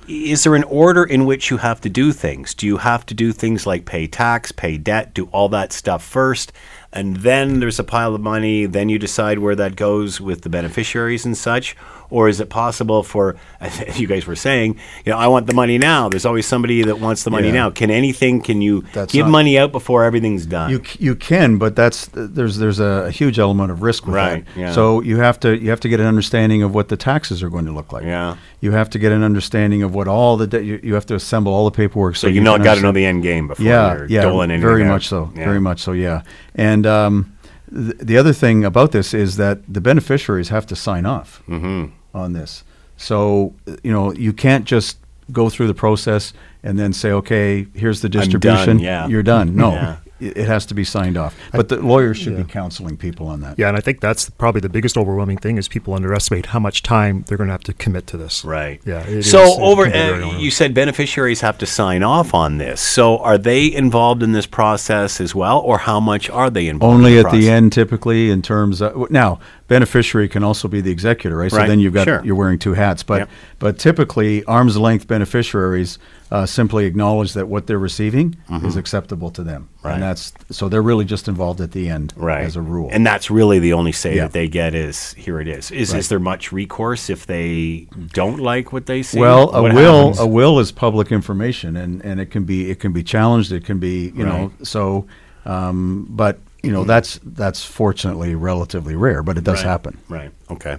[0.09, 2.55] is there an order in which you have to do things?
[2.55, 6.05] Do you have to do things like pay tax, pay debt, do all that stuff
[6.05, 6.53] first,
[6.95, 8.65] and then there's a pile of money?
[8.67, 11.77] Then you decide where that goes with the beneficiaries and such,
[12.09, 15.55] or is it possible for as you guys were saying, you know, I want the
[15.55, 16.09] money now?
[16.09, 17.55] There's always somebody that wants the money Yeah.
[17.55, 17.71] now.
[17.71, 18.41] Can anything?
[18.41, 20.71] Can you That's give not- money out before everything's done?
[20.71, 24.61] You you can, but that's there's there's a, huge element of risk with Right, that.
[24.61, 24.73] yeah.
[24.73, 27.51] So you have to you have to get an understanding of what the taxes are
[27.51, 28.05] going to look like.
[28.05, 28.37] Yeah.
[28.61, 31.15] You have to get an understanding of what all the de- you, you have to
[31.15, 32.17] assemble all the paperwork.
[32.17, 34.85] so you know, can got to know the end game before yeah, you're yeah, very
[34.85, 34.89] out.
[34.89, 35.45] much so, Yeah.
[35.45, 36.23] very much so, yeah.
[36.55, 37.37] And um,
[37.73, 41.93] th- the other thing about this is that the beneficiaries have to sign off Mm-hmm.
[42.17, 42.65] on this.
[42.97, 44.99] So you know you can't just
[45.33, 48.79] go through the process and then say, okay, here's the done, distribution.
[48.79, 49.07] yeah.
[49.09, 49.57] You're done.
[49.57, 49.97] No, Yeah.
[50.25, 51.37] It, it has to be signed off.
[51.53, 53.59] But the lawyers should be counseling people on that.
[53.59, 56.83] Yeah, and I think that's probably the biggest overwhelming thing is people underestimate how much
[56.83, 58.45] time they're going to have to commit to this.
[58.45, 58.81] Right.
[58.85, 59.05] Yeah.
[59.21, 62.59] so is- over, can be very uh, you said beneficiaries have to sign off on
[62.59, 62.81] this.
[62.81, 66.95] So are they involved in this process as well, or how much are they involved?
[66.95, 70.91] Only in at the end, typically, in terms of now, beneficiary can also be the
[70.91, 71.51] executor, right?
[71.51, 72.21] So Right, then you've got sure.
[72.25, 73.03] you're wearing two hats.
[73.03, 73.31] But Yep.
[73.59, 75.99] but typically, arm's length beneficiaries
[76.31, 79.87] uh, simply acknowledge that what they're receiving is acceptable to them, Mm-hmm.
[79.87, 79.95] Right.
[79.95, 82.45] and that's so they're really just involved at the end, Right.
[82.45, 82.89] as a rule.
[82.93, 84.23] And that's really the only say Yeah.
[84.25, 85.71] that they get is here it is.
[85.71, 85.99] Is, Right.
[86.01, 89.19] is there much recourse if they don't like what they see?
[89.21, 90.19] Well, a will happens?
[90.21, 93.53] a will is public information, and, and it can be it can be challenged.
[93.53, 95.07] It can be you know so,
[95.47, 99.71] um, but you know that's that's fortunately relatively rare, but it does Right.
[99.71, 99.99] happen.
[100.09, 100.31] Right.
[100.51, 100.79] Okay.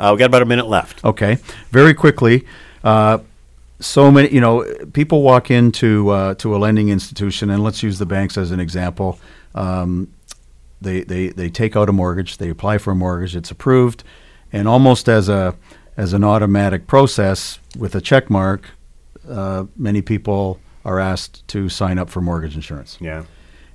[0.00, 1.04] Uh, we got about a minute left.
[1.04, 1.38] Okay,
[1.70, 2.46] very quickly.
[2.84, 3.18] Uh,
[3.80, 7.98] so many, you know, people walk into uh, to a lending institution, and let's use
[7.98, 9.18] the banks as an example.
[9.54, 10.08] Um,
[10.80, 14.04] they, they they take out a mortgage, they apply for a mortgage, it's approved,
[14.52, 15.54] and almost as a
[15.96, 18.70] as an automatic process with a check mark,
[19.28, 22.96] uh, many people are asked to sign up for mortgage insurance.
[23.00, 23.24] Yeah.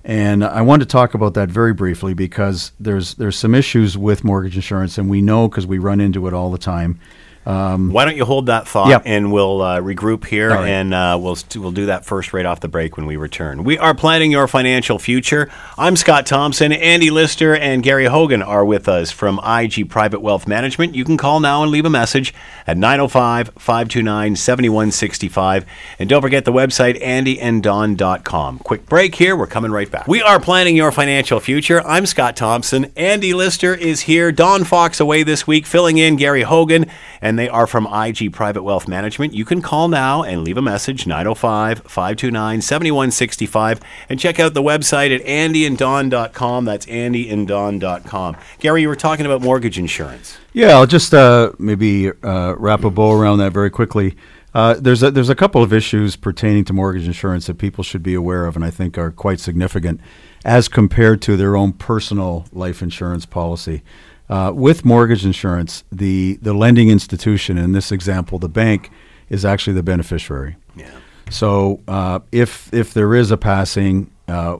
[0.05, 4.23] And I want to talk about that very briefly because there's there's some issues with
[4.23, 6.99] mortgage insurance, and we know because we run into it all the time.
[7.45, 9.01] Why don't you hold that thought Yep.
[9.05, 10.67] and we'll uh, regroup here right.
[10.69, 13.63] and uh, we'll st- we'll do that first right off the break when we return.
[13.63, 15.49] We are planning your financial future.
[15.77, 16.71] I'm Scott Thompson.
[16.71, 20.95] Andy Lister and Gary Hogan are with us from IG Private Wealth Management.
[20.95, 22.33] You can call now and leave a message
[22.65, 25.65] at 905 529 7165.
[25.99, 28.59] And don't forget the website andyanddon.com.
[28.59, 29.35] Quick break here.
[29.35, 30.07] We're coming right back.
[30.07, 31.81] We are planning your financial future.
[31.85, 32.91] I'm Scott Thompson.
[32.95, 34.31] Andy Lister is here.
[34.31, 36.85] Don Fox away this week, filling in Gary Hogan,
[37.21, 39.33] and they are from IG Private Wealth Management.
[39.33, 44.61] You can call now and leave a message 905 529 7165 and check out the
[44.61, 46.65] website at andyanddon.com.
[46.65, 48.37] That's andyanddon.com.
[48.59, 50.37] Gary, you were talking about mortgage insurance.
[50.53, 54.15] Yeah, I'll just uh, maybe uh, wrap a bow around that very quickly.
[54.53, 58.03] Uh, there's a, there's a couple of issues pertaining to mortgage insurance that people should
[58.03, 59.99] be aware of, and I think are quite significant
[60.45, 63.81] as compared to their own personal life insurance policy.
[64.29, 68.89] Uh, with mortgage insurance, the the lending institution, in this example, the bank,
[69.29, 70.55] is actually the beneficiary.
[70.75, 70.89] Yeah.
[71.29, 74.57] So uh, if if there is a passing, uh,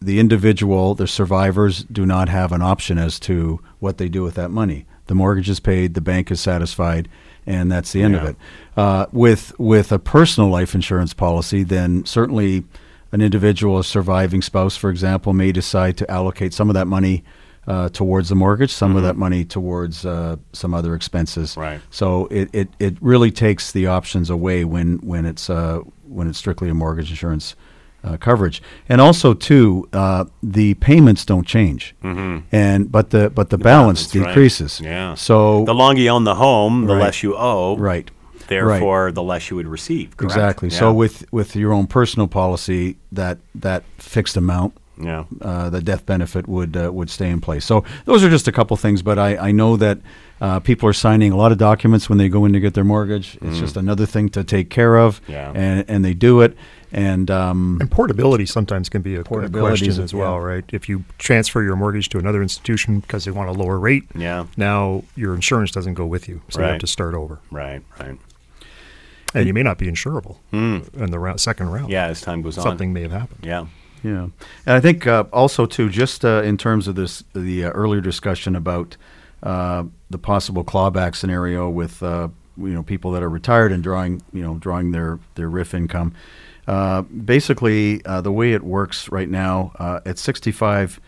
[0.00, 4.34] the individual, the survivors, do not have an option as to what they do with
[4.34, 4.86] that money.
[5.06, 7.08] The mortgage is paid, the bank is satisfied,
[7.46, 8.36] and that's the end of it.
[8.76, 12.64] Uh, with with a personal life insurance policy, then certainly
[13.12, 17.24] an individual, a surviving spouse, for example, may decide to allocate some of that money
[17.70, 21.56] uh, towards the mortgage, some of that money towards uh, some other expenses.
[21.56, 21.80] Right.
[21.90, 25.78] So it, it, it really takes the options away when when it's uh,
[26.08, 27.54] when it's strictly a mortgage insurance
[28.02, 32.38] uh, coverage, and also too uh, the payments don't change, mm-hmm.
[32.50, 34.26] and but the but the, balance, balance, right.
[34.28, 34.80] decreases.
[34.80, 35.14] Yeah.
[35.14, 37.02] So The longer you own the home, the Right.
[37.04, 37.76] less you owe.
[37.76, 38.10] right.
[38.48, 40.16] Therefore, the less you would receive.
[40.16, 40.34] correct?
[40.34, 40.68] Exactly.
[40.70, 40.78] Yeah.
[40.80, 45.24] So with with your own personal policy, that that fixed amount, Yeah.
[45.40, 47.64] uh, the death benefit would uh, would stay in place.
[47.64, 49.98] So those are just a couple things, but I, I know that
[50.40, 52.84] uh, people are signing a lot of documents when they go in to get their
[52.84, 53.36] mortgage.
[53.42, 55.28] It's just another thing to take care of, Mm.
[55.32, 55.52] Yeah.
[55.54, 56.56] and and they do it.
[56.92, 60.44] And um, And portability sometimes can be a, a Portability is question as well, yeah.
[60.54, 60.64] right?
[60.72, 64.46] If you transfer your mortgage to another institution because they want a lower rate, Yeah.
[64.56, 67.82] now your insurance doesn't go with you, so you have to start over, Right.
[68.00, 68.18] Right.
[69.34, 71.90] and you may not be insurable in the round, second round.
[71.90, 72.06] Yeah.
[72.06, 72.64] As time goes on.
[72.64, 73.40] something may have happened.
[73.44, 73.66] Yeah.
[74.02, 74.28] Yeah,
[74.66, 78.00] and I think uh, also too, just uh, in terms of this, the uh, earlier
[78.00, 78.96] discussion about
[79.42, 84.22] uh, the possible clawback scenario with uh, you know people that are retired and drawing
[84.32, 86.14] you know drawing their their RRIF income.
[86.66, 89.72] Uh, basically, the way it works right now
[90.06, 90.98] at 65,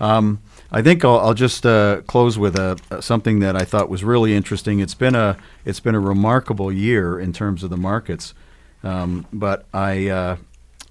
[0.00, 4.04] Um, I think I'll, I'll just uh, close with a, something that I thought was
[4.04, 4.80] really interesting.
[4.80, 8.34] It's been a it's been a remarkable year in terms of the markets,
[8.82, 10.36] um, but I uh,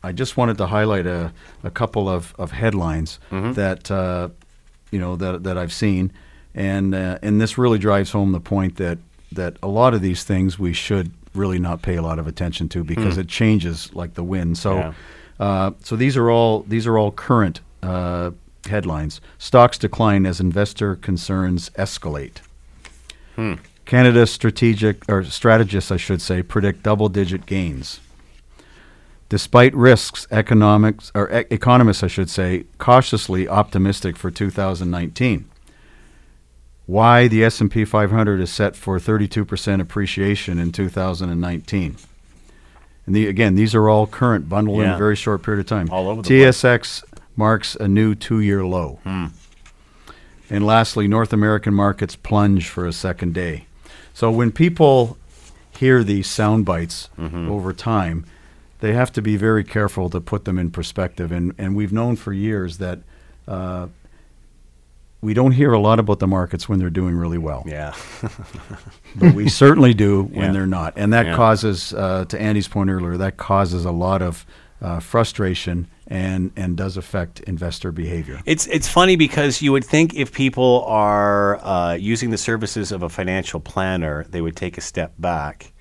[0.04, 1.32] I just wanted to highlight a,
[1.64, 3.20] a couple of, of headlines
[3.54, 4.30] that uh,
[4.92, 6.12] you know that that I've seen,
[6.56, 8.98] and uh, and this really drives home the point that
[9.32, 12.68] that a lot of these things we should really not pay a lot of attention
[12.70, 14.58] to because it changes like the wind.
[14.58, 14.76] So.
[14.78, 14.94] Yeah.
[15.40, 18.32] Uh, so these are all these are all current uh,
[18.70, 19.22] headlines.
[19.38, 22.38] Stocks decline as investor concerns escalate.
[23.36, 23.56] Hmm.
[23.86, 28.00] Canada's strategic or strategists, I should say, predict double-digit gains.
[29.30, 35.46] Despite risks, economics or e- economists, I should say, cautiously optimistic for 2019.
[36.86, 41.98] Why the S&P 500 is set for 32% appreciation in 2019.
[43.06, 44.96] And the, again, these are all current, bundled in Yeah.
[44.96, 45.90] a very short period of time.
[45.92, 46.62] All over the place.
[46.62, 47.04] TSX
[47.38, 49.00] marks a new two-year low.
[50.50, 53.66] And lastly, North American markets plunge for a second day.
[54.14, 55.18] So when people
[55.72, 58.26] hear these sound bites over time,
[58.80, 61.32] they have to be very careful to put them in perspective.
[61.32, 63.00] And, and we've known for years that
[63.48, 63.88] uh,
[65.22, 67.94] we don't hear a lot about the markets when they're doing really well, Yeah.
[69.16, 70.52] but we certainly do when Yeah.
[70.52, 71.36] they're not, and that Yeah.
[71.36, 74.46] causes, uh, to Andy's point earlier, that causes a lot of
[74.82, 78.42] uh, frustration and and does affect investor behavior.
[78.46, 83.04] It's it's funny because you would think if people are uh, using the services of
[83.04, 85.74] a financial planner, they would take a step back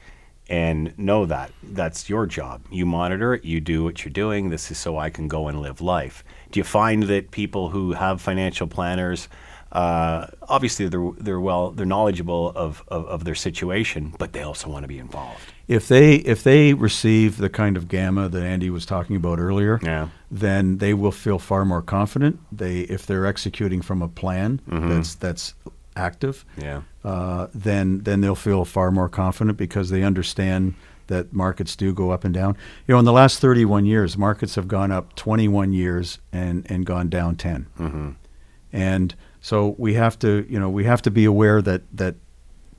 [0.49, 2.63] and know that that's your job.
[2.71, 4.51] You monitor it, you do what you're doing.
[4.51, 6.25] This is so I can go and live life.
[6.51, 9.29] Do you find that people who have financial planners,
[9.73, 14.71] uh, obviously they're they're well they're knowledgeable of, of, of their situation, but they also
[14.71, 15.53] want to be involved.
[15.69, 19.81] If they if they receive the kind of gamma that Andy was talking about earlier,
[19.83, 20.09] Yeah.
[20.31, 22.39] then they will feel far more confident.
[22.53, 24.89] They if they're executing from a plan Mm-hmm.
[24.91, 25.55] that's that's
[25.97, 26.83] active, Yeah.
[27.05, 30.75] uh, then then they'll feel far more confident because they understand
[31.09, 32.57] that markets do go up and down.
[32.87, 36.87] You know, in the last 31 years, markets have gone up 21 years and and
[36.87, 37.67] gone down 10.
[37.79, 38.09] Mm-hmm.
[38.73, 42.15] And so we have to, you know, we have to be aware that that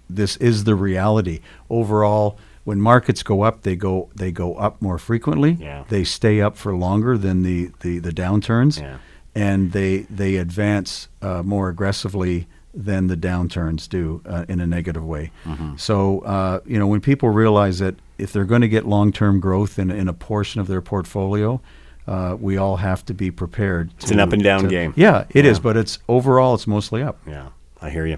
[0.09, 1.41] this is the reality.
[1.69, 2.37] Overall,
[2.67, 5.51] when markets go up, they go they go up more frequently.
[5.59, 5.85] Yeah.
[5.87, 8.97] They stay up for longer than the the, the downturns, Yeah.
[9.33, 15.05] and they they advance uh, more aggressively than the downturns do uh, in a negative
[15.05, 15.31] way.
[15.45, 15.77] Mm-hmm.
[15.77, 19.39] So uh, you know when people realize that if they're going to get long term
[19.39, 21.61] growth in in a portion of their portfolio.
[22.09, 23.91] Uh, we all have to be prepared.
[23.99, 24.93] It's an up and down game.
[24.95, 25.63] Yeah, it is, Yeah.
[25.63, 27.17] but it's overall it's mostly up.
[27.27, 27.47] Yeah.
[27.81, 28.17] I hear you.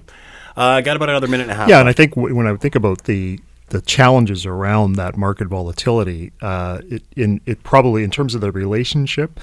[0.55, 1.67] Uh, got about another minute and a half.
[1.69, 3.39] Yeah, and I think w- when I think about the
[3.69, 8.51] the challenges around that market volatility, uh, it in it probably in terms of the
[8.51, 9.39] relationship.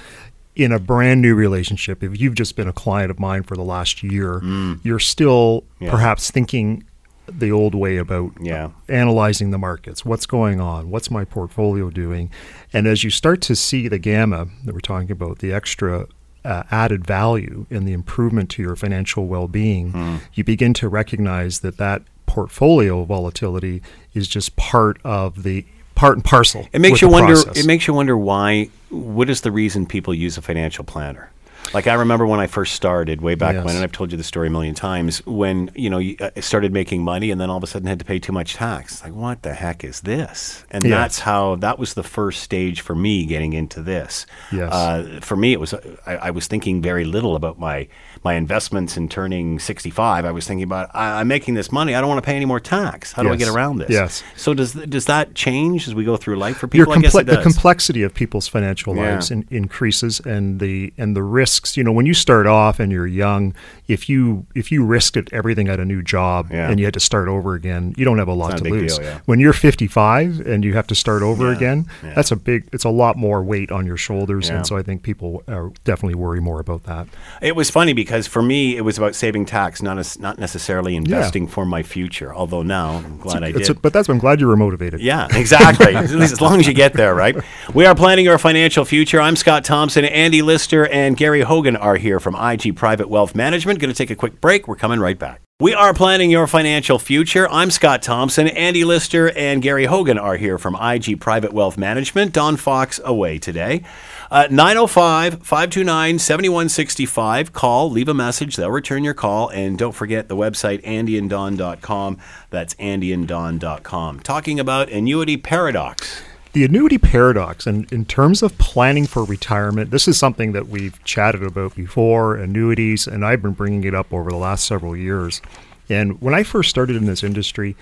[0.55, 3.61] In a brand new relationship, if you've just been a client of mine for the
[3.63, 4.41] last year,
[4.81, 5.91] you're still Yeah.
[5.91, 6.83] perhaps thinking
[7.27, 8.69] the old way about Yeah.
[8.89, 10.03] analyzing the markets.
[10.03, 10.89] What's going on?
[10.89, 12.31] What's my portfolio doing?
[12.73, 16.07] And as you start to see the gamma that we're talking about, the extra
[16.45, 20.15] uh, added value in the improvement to your financial well-being, Hmm.
[20.33, 22.03] you begin to recognize that that
[22.41, 23.81] portfolio volatility
[24.13, 25.65] is just part of the
[25.95, 26.67] part and parcel.
[26.71, 27.33] It makes you wonder.
[27.33, 27.57] process.
[27.57, 28.69] It makes you wonder why.
[28.89, 31.31] What is the reason people use a financial planner?
[31.73, 33.65] Like I remember when I first started way back Yes.
[33.65, 35.25] when, and I've told you the story a million times.
[35.25, 37.99] When you know you uh, started making money, and then all of a sudden had
[37.99, 39.03] to pay too much tax.
[39.03, 40.63] Like what the heck is this?
[40.71, 40.91] And Yeah.
[41.01, 44.25] that's how that was the first stage for me getting into this.
[44.51, 44.71] Yes.
[44.71, 45.73] Uh, for me, it was
[46.05, 47.87] I, I was thinking very little about my
[48.23, 50.25] my investments in turning sixty five.
[50.25, 51.95] I was thinking about I, I'm making this money.
[51.95, 53.11] I don't want to pay any more tax.
[53.13, 53.89] How do I get around this?
[53.89, 54.23] Yes.
[54.35, 56.93] So does does that change as we go through life for people?
[56.93, 59.11] I guess comple- the complexity of people's financial Yeah.
[59.13, 62.91] lives in, increases and the and the risks you know when you start off and
[62.91, 63.53] you're young
[63.87, 66.69] if you if you risked it everything at a new job Yeah.
[66.69, 68.97] and you had to start over again you don't have a lot a to lose
[68.97, 69.19] deal, yeah.
[69.25, 72.13] when you're 55 and you have to start over Yeah, again yeah.
[72.13, 74.57] that's a big it's a lot more weight on your shoulders Yeah.
[74.57, 77.07] and so i think people uh, definitely worry more about that
[77.41, 80.95] It was funny because for me, it was about saving tax, not as, not necessarily
[80.95, 82.33] investing for my future.
[82.33, 83.77] Although now I'm glad I It's did.
[83.77, 85.95] a- but that's why i'm glad you were motivated yeah, exactly.
[85.95, 87.35] At least as long as you get there, right?
[87.73, 89.19] We are planning your financial future.
[89.21, 90.05] I'm Scott Thompson.
[90.05, 93.79] Andy Lister and Gary Hogan are here from IG Private Wealth Management.
[93.79, 94.67] Going to take a quick break.
[94.67, 95.41] We're coming right back.
[95.59, 97.49] We are planning your financial future.
[97.49, 98.47] I'm Scott Thompson.
[98.47, 102.31] Andy Lister and Gary Hogan are here from IG Private Wealth Management.
[102.31, 103.81] Don Fox away today.
[104.29, 107.53] Uh, 905 529 7165.
[107.53, 108.55] Call, leave a message.
[108.55, 109.49] They'll return your call.
[109.49, 112.17] And don't forget the website, andyanddon.com.
[112.49, 114.19] That's andyanddon.com.
[114.21, 116.21] Talking about annuity paradox.
[116.53, 121.03] the annuity paradox and in terms of planning for retirement this is something that we've
[121.03, 125.39] chatted about before annuities and i've been bringing it up over the last several years
[125.87, 127.75] and when i first started in this industry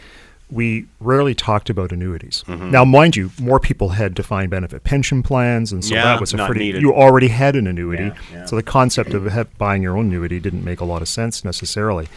[0.51, 2.69] we rarely talked about annuities Mm-hmm.
[2.71, 6.33] now mind you more people had defined benefit pension plans and so Yeah, that was
[6.33, 6.81] a pretty needed.
[6.81, 8.45] you already had an annuity Yeah, yeah.
[8.45, 9.23] so the concept of
[9.57, 12.07] buying your own annuity didn't make a lot of sense necessarily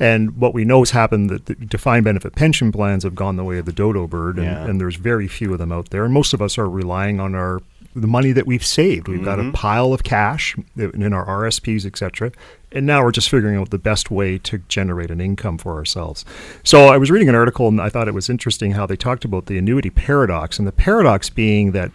[0.00, 3.44] and what we know has happened that the defined benefit pension plans have gone the
[3.44, 6.06] way of the dodo bird, and, and there's very few of them out there.
[6.06, 7.60] And most of us are relying on our
[7.94, 9.08] the money that we've saved.
[9.08, 9.48] We've got Mm-hmm.
[9.50, 12.30] a pile of cash in in our RSPs, etc.
[12.72, 16.24] And now we're just figuring out the best way to generate an income for ourselves.
[16.62, 19.24] So I was reading an article and I thought it was interesting how they talked
[19.24, 21.90] about the annuity paradox, and the paradox being that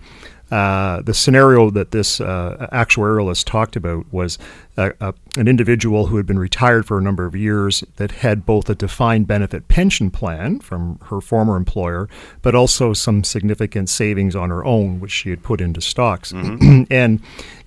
[0.51, 4.37] uh, the scenario that this uh, actuarialist talked about was
[4.77, 8.45] uh, uh, an individual who had been retired for a number of years that had
[8.45, 12.07] both a defined benefit pension plan from her former employer,
[12.41, 16.31] but also some significant savings on her own, which she had put into stocks.
[16.91, 17.19] and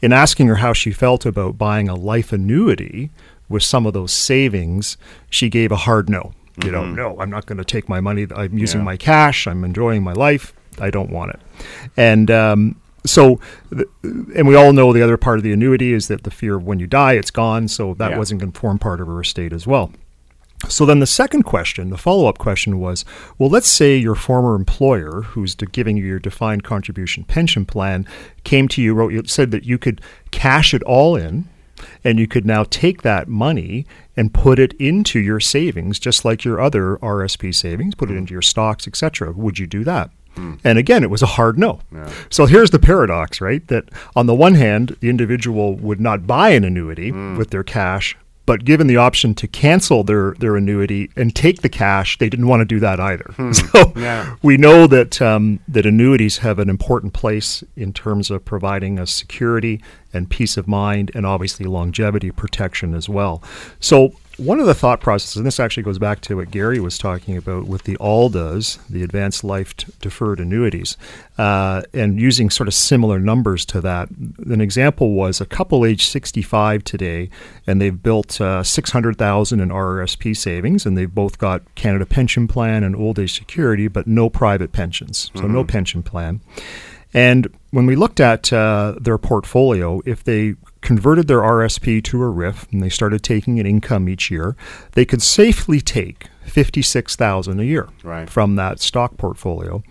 [0.02, 3.10] in asking her how she felt about buying a life annuity
[3.48, 4.96] with some of those savings,
[5.30, 6.32] she gave a hard no.
[6.64, 8.26] You know, no, I'm not going to take my money.
[8.34, 8.84] I'm using Yeah.
[8.84, 9.46] my cash.
[9.46, 10.52] I'm enjoying my life.
[10.80, 11.40] I don't want it.
[11.96, 13.40] And um, so,
[13.72, 16.64] and we all know the other part of the annuity is that the fear of
[16.64, 17.68] when you die, it's gone.
[17.68, 18.18] So that Yeah.
[18.18, 19.92] wasn't going to form part of her estate as well.
[20.68, 23.04] So then the second question, the follow up question was
[23.38, 28.06] well, let's say your former employer, who's giving you your defined contribution pension plan,
[28.42, 30.00] came to you, wrote you, said that you could
[30.32, 31.48] cash it all in
[32.02, 36.44] and you could now take that money and put it into your savings, just like
[36.44, 39.30] your other RSP savings, put it into your stocks, etc.
[39.30, 40.10] Would you do that?
[40.64, 41.80] And again, it was a hard no.
[42.30, 43.66] So here's the paradox, right?
[43.68, 43.84] That
[44.16, 48.16] on the one hand, the individual would not buy an annuity with their cash,
[48.46, 52.46] but given the option to cancel their, their annuity and take the cash, they didn't
[52.48, 53.34] want to do that either.
[53.52, 54.36] So Yeah.
[54.42, 59.10] we know that um, that annuities have an important place in terms of providing us
[59.10, 59.82] security
[60.14, 63.42] and peace of mind, and obviously longevity protection as well.
[63.80, 66.96] So one of the thought processes, and this actually goes back to what Gary was
[66.96, 70.96] talking about with the ALDAs, the advanced life deferred annuities,
[71.38, 74.08] uh, and using sort of similar numbers to that.
[74.46, 77.30] An example was a couple age 65 today,
[77.66, 82.84] and they've built uh, 600,000 in RRSP savings, and they've both got Canada Pension Plan
[82.84, 86.40] and Old Age Security, but no private pensions, so no pension plan.
[87.14, 92.26] And when we looked at uh, their portfolio, if they converted their RSP to a
[92.26, 94.56] RRIF and they started taking an income each year,
[94.92, 98.28] they could safely take fifty-six thousand a year Right.
[98.28, 99.82] from that stock portfolio.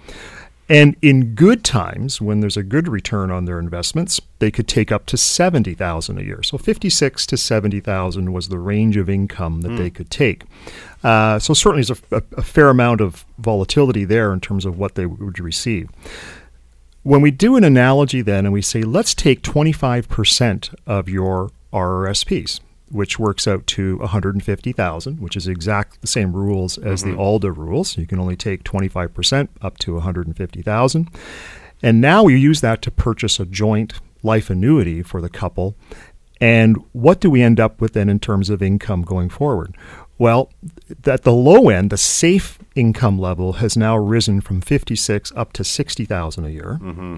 [0.69, 4.91] And in good times, when there's a good return on their investments, they could take
[4.91, 6.43] up to seventy thousand a year.
[6.43, 10.43] So fifty-six to seventy thousand was the range of income that they could take.
[11.03, 14.77] Uh, so certainly, there's a, a, a fair amount of volatility there in terms of
[14.77, 15.89] what they would receive
[17.07, 22.59] when we do an analogy then and we say let's take 25% of your RRSPs
[22.89, 27.21] which works out to 150,000 which is exact the same rules as the mm-hmm.
[27.21, 27.97] ALDA rules.
[27.97, 31.09] You can only take 25% up to 150,000
[31.81, 35.75] and now we use that to purchase a joint life annuity for the couple.
[36.41, 39.77] And what do we end up with then in terms of income going forward?
[40.17, 40.51] Well,
[41.05, 45.63] at the low end, the safe income level has now risen from 56 up to
[45.63, 46.79] 60,000 a year.
[46.81, 47.17] Mm-hmm.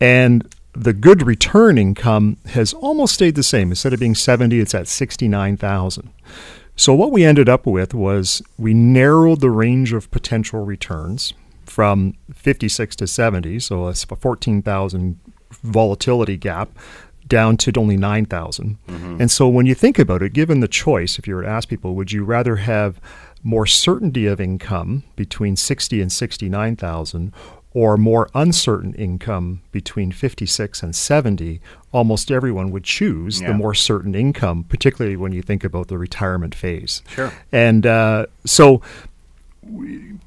[0.00, 3.70] And the good return income has almost stayed the same.
[3.70, 6.10] Instead of being 70, it's at 69,000.
[6.76, 11.32] So what we ended up with was we narrowed the range of potential returns
[11.66, 15.20] from 56 to 70, so a 14,000
[15.62, 16.70] volatility gap
[17.26, 18.78] down to only 9,000.
[19.20, 21.68] And so when you think about it, given the choice, if you were to ask
[21.68, 23.00] people, would you rather have
[23.42, 27.32] more certainty of income between 60 and 69,000
[27.72, 31.60] or more uncertain income between 56 and 70,
[31.92, 33.48] almost everyone would choose Yeah.
[33.48, 37.02] the more certain income, particularly when you think about the retirement phase.
[37.08, 37.32] Sure.
[37.50, 38.80] And uh, so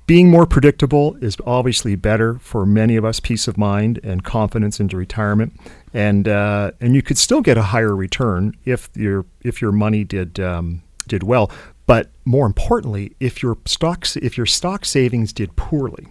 [0.06, 4.80] being more predictable is obviously better for many of us peace of mind and confidence
[4.80, 5.54] into retirement.
[5.94, 10.04] And uh, and you could still get a higher return if your if your money
[10.04, 11.52] did um, did well.
[11.86, 16.06] But more importantly if your stocks if your stock savings did poorly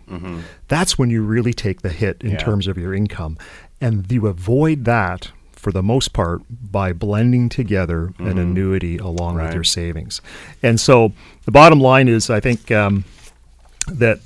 [0.68, 2.36] that's when you really take the hit in Yeah.
[2.38, 3.36] terms of your income.
[3.80, 9.46] And you avoid that for the most part by blending together an annuity along Right.
[9.46, 10.22] with your savings.
[10.62, 11.12] And so
[11.44, 13.04] the bottom line is i think um,
[13.86, 14.20] that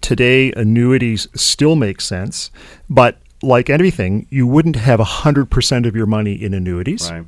[0.00, 2.50] today annuities still make sense,
[2.90, 7.10] but like anything, you wouldn't have 100% of your money in annuities.
[7.10, 7.24] Right.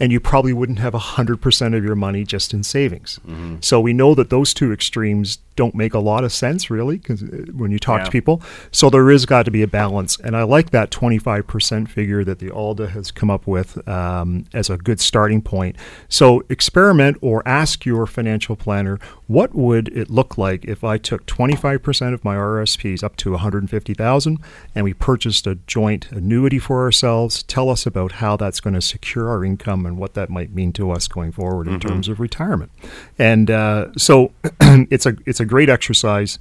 [0.00, 3.20] And you probably wouldn't have 100% of your money just in savings.
[3.26, 3.56] Mm-hmm.
[3.60, 7.22] So we know that those two extremes don't make a lot of sense, really, because
[7.52, 8.04] when you talk Yeah.
[8.04, 8.40] to people.
[8.72, 10.16] So there is got to be a balance.
[10.24, 14.70] And I like that 25% figure that the ALDA has come up with um, as
[14.70, 15.76] a good starting point.
[16.08, 21.26] So experiment or ask your financial planner what would it look like if I took
[21.26, 24.38] 25% of my RSPs up to 150,000
[24.74, 27.42] and we purchased a joint annuity for ourselves.
[27.42, 30.72] Tell us about how that's going to secure our income and what that might mean
[30.72, 32.72] to us going forward in terms of retirement.
[33.18, 34.32] And uh, so
[34.90, 36.38] it's a it's a great exercise.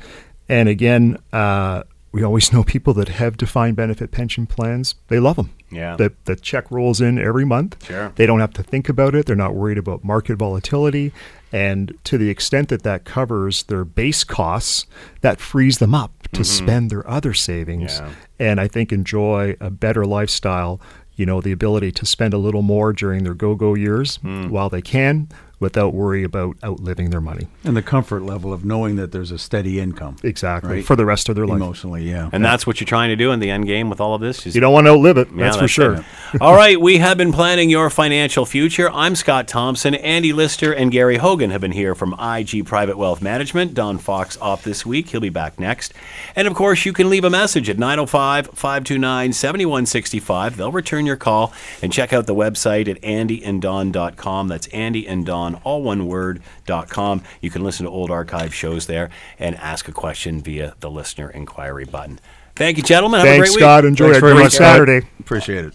[0.48, 4.96] And again, uh, we always know people that have defined benefit pension plans.
[5.10, 5.50] They love them.
[5.72, 5.96] Yeah.
[5.98, 7.86] The, the check rolls in every month.
[7.86, 8.12] Sure.
[8.16, 9.26] They don't have to think about it.
[9.28, 11.12] They're not worried about market volatility.
[11.52, 14.86] And to the extent that that covers their base costs,
[15.22, 18.08] that frees them up to spend their other savings Mm-hmm.
[18.40, 18.48] Yeah.
[18.52, 20.80] and I think enjoy a better lifestyle.
[21.16, 24.50] You know, the ability to spend a little more during their go go years Hmm.
[24.50, 25.28] while they can,
[25.60, 27.48] without worry about outliving their money.
[27.64, 30.16] And the comfort level of knowing that there's a steady income.
[30.24, 30.76] Exactly.
[30.76, 30.86] Right.
[30.86, 31.58] For the rest of their life.
[31.58, 32.30] Emotionally, yeah.
[32.32, 34.46] And that's what you're trying to do in the end game with all of this.
[34.48, 35.28] is- You don't want to outlive it.
[35.36, 36.06] Yeah, that's for sure.
[36.40, 38.90] All right, we have been planning your financial future.
[38.92, 39.96] I'm Scott Thompson.
[39.96, 43.74] Andy Lister and Gary Hogan have been here from IG Private Wealth Management.
[43.74, 45.10] Don Fox off this week.
[45.10, 45.94] He'll be back next.
[46.36, 50.58] And of course, you can leave a message at 905 529 7165.
[50.58, 51.52] They'll return your call
[51.82, 54.48] and check out the website at andyanddon.com.
[54.48, 56.42] That's Andy and Don, all one word.
[56.68, 61.30] You can listen to old archive shows there and ask a question via the listener
[61.30, 62.20] inquiry button.
[62.56, 63.22] Thank you, gentlemen.
[63.22, 63.64] Have a Thanks, great week.
[63.64, 63.86] Scott.
[63.86, 64.22] Enjoy Thanks it.
[64.34, 64.76] Great much, Scott.
[64.76, 65.08] Saturday.
[65.20, 65.74] Appreciate it.